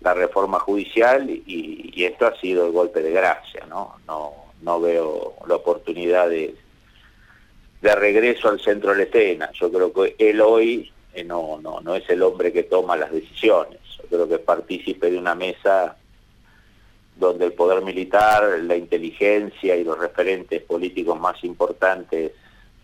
[0.00, 3.94] la reforma judicial y, y esto ha sido el golpe de gracia, ¿no?
[4.08, 6.54] No, no veo la oportunidad de,
[7.80, 9.50] de regreso al centro de la escena.
[9.52, 10.90] Yo creo que él hoy
[11.22, 13.78] no, no, no es el hombre que toma las decisiones.
[13.98, 15.96] Yo creo que partícipe de una mesa
[17.16, 22.32] donde el poder militar, la inteligencia y los referentes políticos más importantes,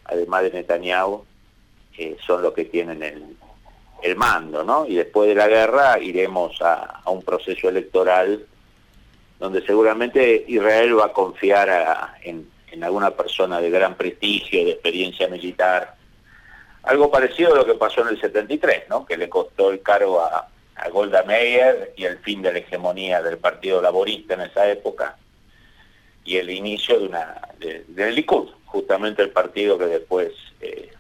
[0.05, 1.25] además de Netanyahu,
[1.99, 3.37] eh, son los que tienen el,
[4.03, 4.87] el, mando, ¿no?
[4.87, 8.47] Y después de la guerra iremos a, a un proceso electoral
[9.41, 15.29] donde seguramente Israel va a confiar en, en alguna persona de gran prestigio, de experiencia
[15.29, 15.97] militar,
[16.83, 19.05] algo parecido a lo que pasó en el 73, ¿no?
[19.05, 20.49] que le costó el caro a,
[20.91, 25.15] Golda Meir y el fin de la hegemonía del Partido Laborista en esa época
[26.25, 30.91] y el inicio de una de, del Likud, justamente el partido que después eh,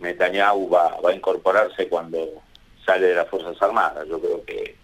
[0.00, 2.42] Netanyahu va, va a incorporarse cuando
[2.84, 4.06] sale de las Fuerzas Armadas.
[4.06, 4.76] Yo creo que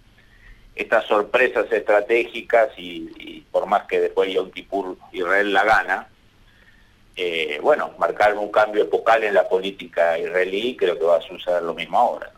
[0.74, 6.08] estas sorpresas estratégicas y, por más que después Yom Kippur Israel la gana,
[7.16, 11.62] eh, bueno, marcar un cambio epocal en la política israelí, creo que va a suceder
[11.62, 12.34] lo mismo ahora.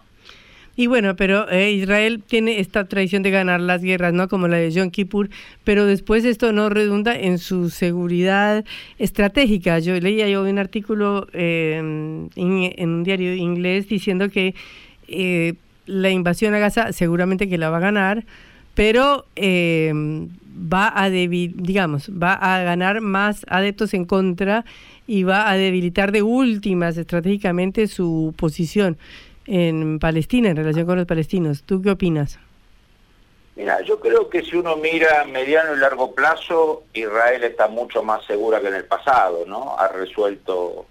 [0.79, 4.29] Y bueno, pero eh, Israel tiene esta tradición de ganar las guerras, ¿no?
[4.29, 5.31] Como la de Yom Kippur,
[5.65, 8.63] pero después esto no redunda en su seguridad
[8.99, 9.79] estratégica.
[9.79, 14.55] Yo leía yo un artículo eh, en, un diario inglés diciendo que
[15.09, 15.55] eh,
[15.87, 18.25] la invasión a Gaza seguramente que la va a ganar,
[18.75, 19.25] pero
[20.57, 24.65] va a digamos, va a ganar más adeptos en contra
[25.07, 28.99] y va a debilitar de últimas estratégicamente su posición
[29.47, 31.63] en Palestina en relación con los palestinos.
[31.63, 32.39] ¿Tú qué opinas?
[33.55, 38.25] Mira, yo creo que si uno mira mediano y largo plazo, Israel está mucho más
[38.27, 39.77] segura que en el pasado, ¿no?
[39.79, 40.87] Ha resuelto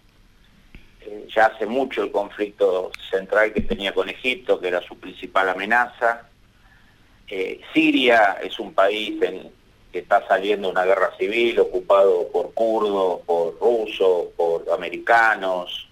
[1.02, 5.50] eh, ya hace mucho el conflicto central que tenía con Egipto, que era su principal
[5.50, 6.28] amenaza.
[7.28, 9.52] Eh, Siria es un país en,
[9.92, 15.88] que está saliendo una guerra civil, ocupado por kurdos, por rusos, por americanos,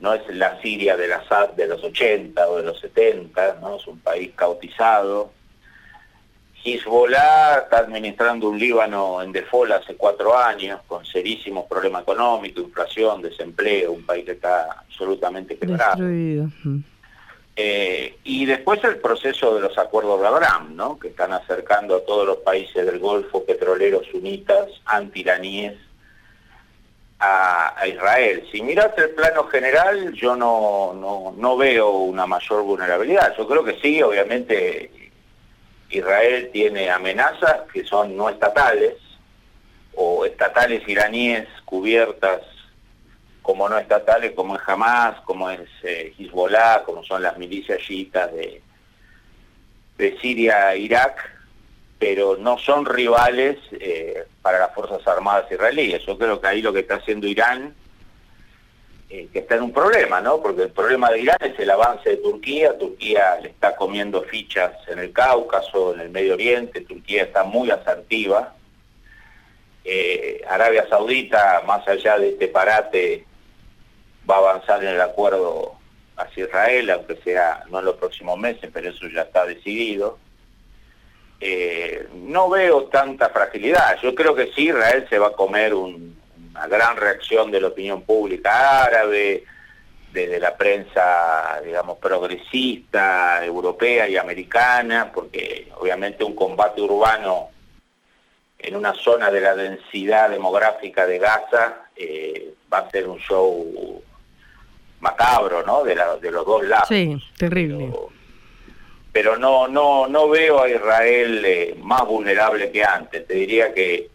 [0.00, 1.22] no es la Siria de, la,
[1.56, 3.76] de los 80 o de los 70, ¿no?
[3.76, 5.32] es un país cautizado.
[6.64, 13.22] Hezbollah está administrando un Líbano en default hace cuatro años, con serísimos problemas económicos, inflación,
[13.22, 15.96] desempleo, un país que está absolutamente quebrado.
[17.58, 20.98] Eh, y después el proceso de los acuerdos de Abraham, ¿no?
[20.98, 25.74] que están acercando a todos los países del Golfo petroleros sunitas, antiraníes,
[27.18, 28.46] a, Israel.
[28.52, 33.34] Si miras el plano general, yo no, no, veo una mayor vulnerabilidad.
[33.36, 34.90] Yo creo que sí, obviamente
[35.90, 38.94] Israel tiene amenazas que son no estatales
[39.94, 42.42] o estatales iraníes cubiertas
[43.46, 48.32] como no estatales, como es Hamas, como es eh, Hezbollah, como son las milicias chiitas
[48.32, 48.60] de,
[49.96, 51.30] de Siria e Irak,
[51.96, 56.04] pero no son rivales eh, para las Fuerzas Armadas israelíes.
[56.04, 57.72] Yo creo que ahí lo que está haciendo Irán,
[59.10, 60.42] eh, que está en un problema, ¿no?
[60.42, 62.76] Porque el problema de Irán es el avance de Turquía.
[62.76, 66.80] Turquía le está comiendo fichas en el Cáucaso, en el Medio Oriente.
[66.80, 68.54] Turquía está muy asertiva.
[70.48, 73.24] Arabia Saudita, más allá de este parate,
[74.28, 75.74] va a avanzar en el acuerdo
[76.16, 80.18] hacia Israel, aunque sea no en los próximos meses, pero eso ya está decidido.
[81.40, 83.98] Eh, no veo tanta fragilidad.
[84.02, 88.02] Yo creo que sí, Israel se va a comer una gran reacción de la opinión
[88.02, 89.44] pública árabe,
[90.12, 97.50] desde la prensa, digamos, progresista, europea y americana, porque obviamente un combate urbano
[98.58, 104.02] en una zona de la densidad demográfica de Gaza eh, va a ser un show
[105.00, 105.84] macabro, ¿no?
[105.84, 106.88] De, de los dos lados.
[106.88, 107.90] Sí, terrible
[109.16, 113.26] pero no, no, no veo a Israel eh, más vulnerable que antes.
[113.26, 114.10] Te diría que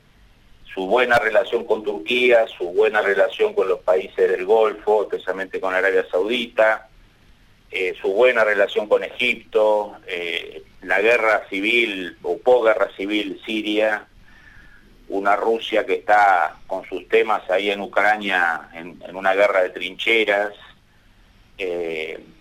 [0.75, 5.73] su buena relación con Turquía, su buena relación con los países del Golfo, especialmente con
[5.73, 6.87] Arabia Saudita,
[7.71, 14.05] eh, su buena relación con Egipto, eh, la guerra civil o posguerra civil siria,
[15.07, 19.71] una Rusia que está con sus temas ahí en Ucrania en, en una guerra de
[19.71, 20.53] trincheras,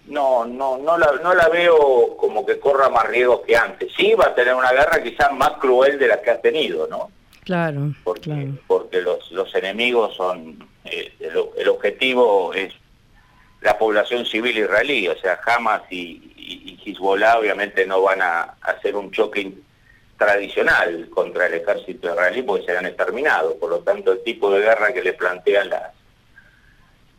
[0.07, 3.93] no, no, no la, no la veo como que corra más riesgos que antes.
[3.97, 7.11] Sí va a tener una guerra quizás más cruel de la que ha tenido, ¿no?
[7.45, 7.93] Claro.
[8.05, 12.73] Porque, porque los, los enemigos son, eh, el, objetivo es
[13.61, 18.97] la población civil israelí, o sea, Hamas y, y, Hezbollah obviamente no van a hacer
[18.97, 19.53] un choque
[20.19, 24.93] tradicional contra el ejército israelí porque serán exterminados, por lo tanto el tipo de guerra
[24.93, 25.93] que le plantean las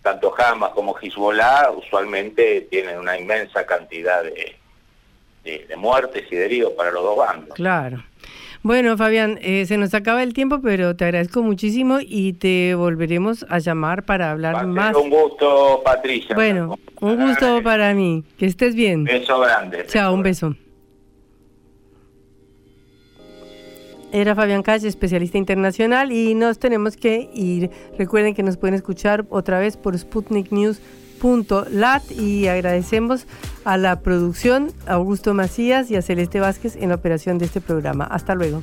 [0.02, 4.56] tanto Hamas como Hezbollah usualmente tienen una inmensa cantidad de,
[5.44, 7.56] de, muertes y de heridos para los dos bandos.
[7.56, 8.04] Claro.
[8.64, 13.44] Bueno, Fabián, eh, se nos acaba el tiempo, pero te agradezco muchísimo y te volveremos
[13.50, 14.96] a llamar para hablar más.
[14.96, 16.36] Un gusto, Patricia.
[16.36, 18.24] Bueno, un gusto para mí.
[18.38, 19.04] Que estés bien.
[19.04, 19.86] Beso grande.
[19.88, 20.56] Chao, un beso.
[24.12, 27.72] Era Fabián Calle, especialista internacional, y nos tenemos que ir.
[27.98, 33.26] Recuerden que nos pueden escuchar otra vez por sputniknews.lat y agradecemos
[33.64, 38.04] a la producción, Augusto Macías y a Celeste Vázquez en la operación de este programa.
[38.04, 38.62] Hasta luego.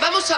[0.00, 0.37] Vamos a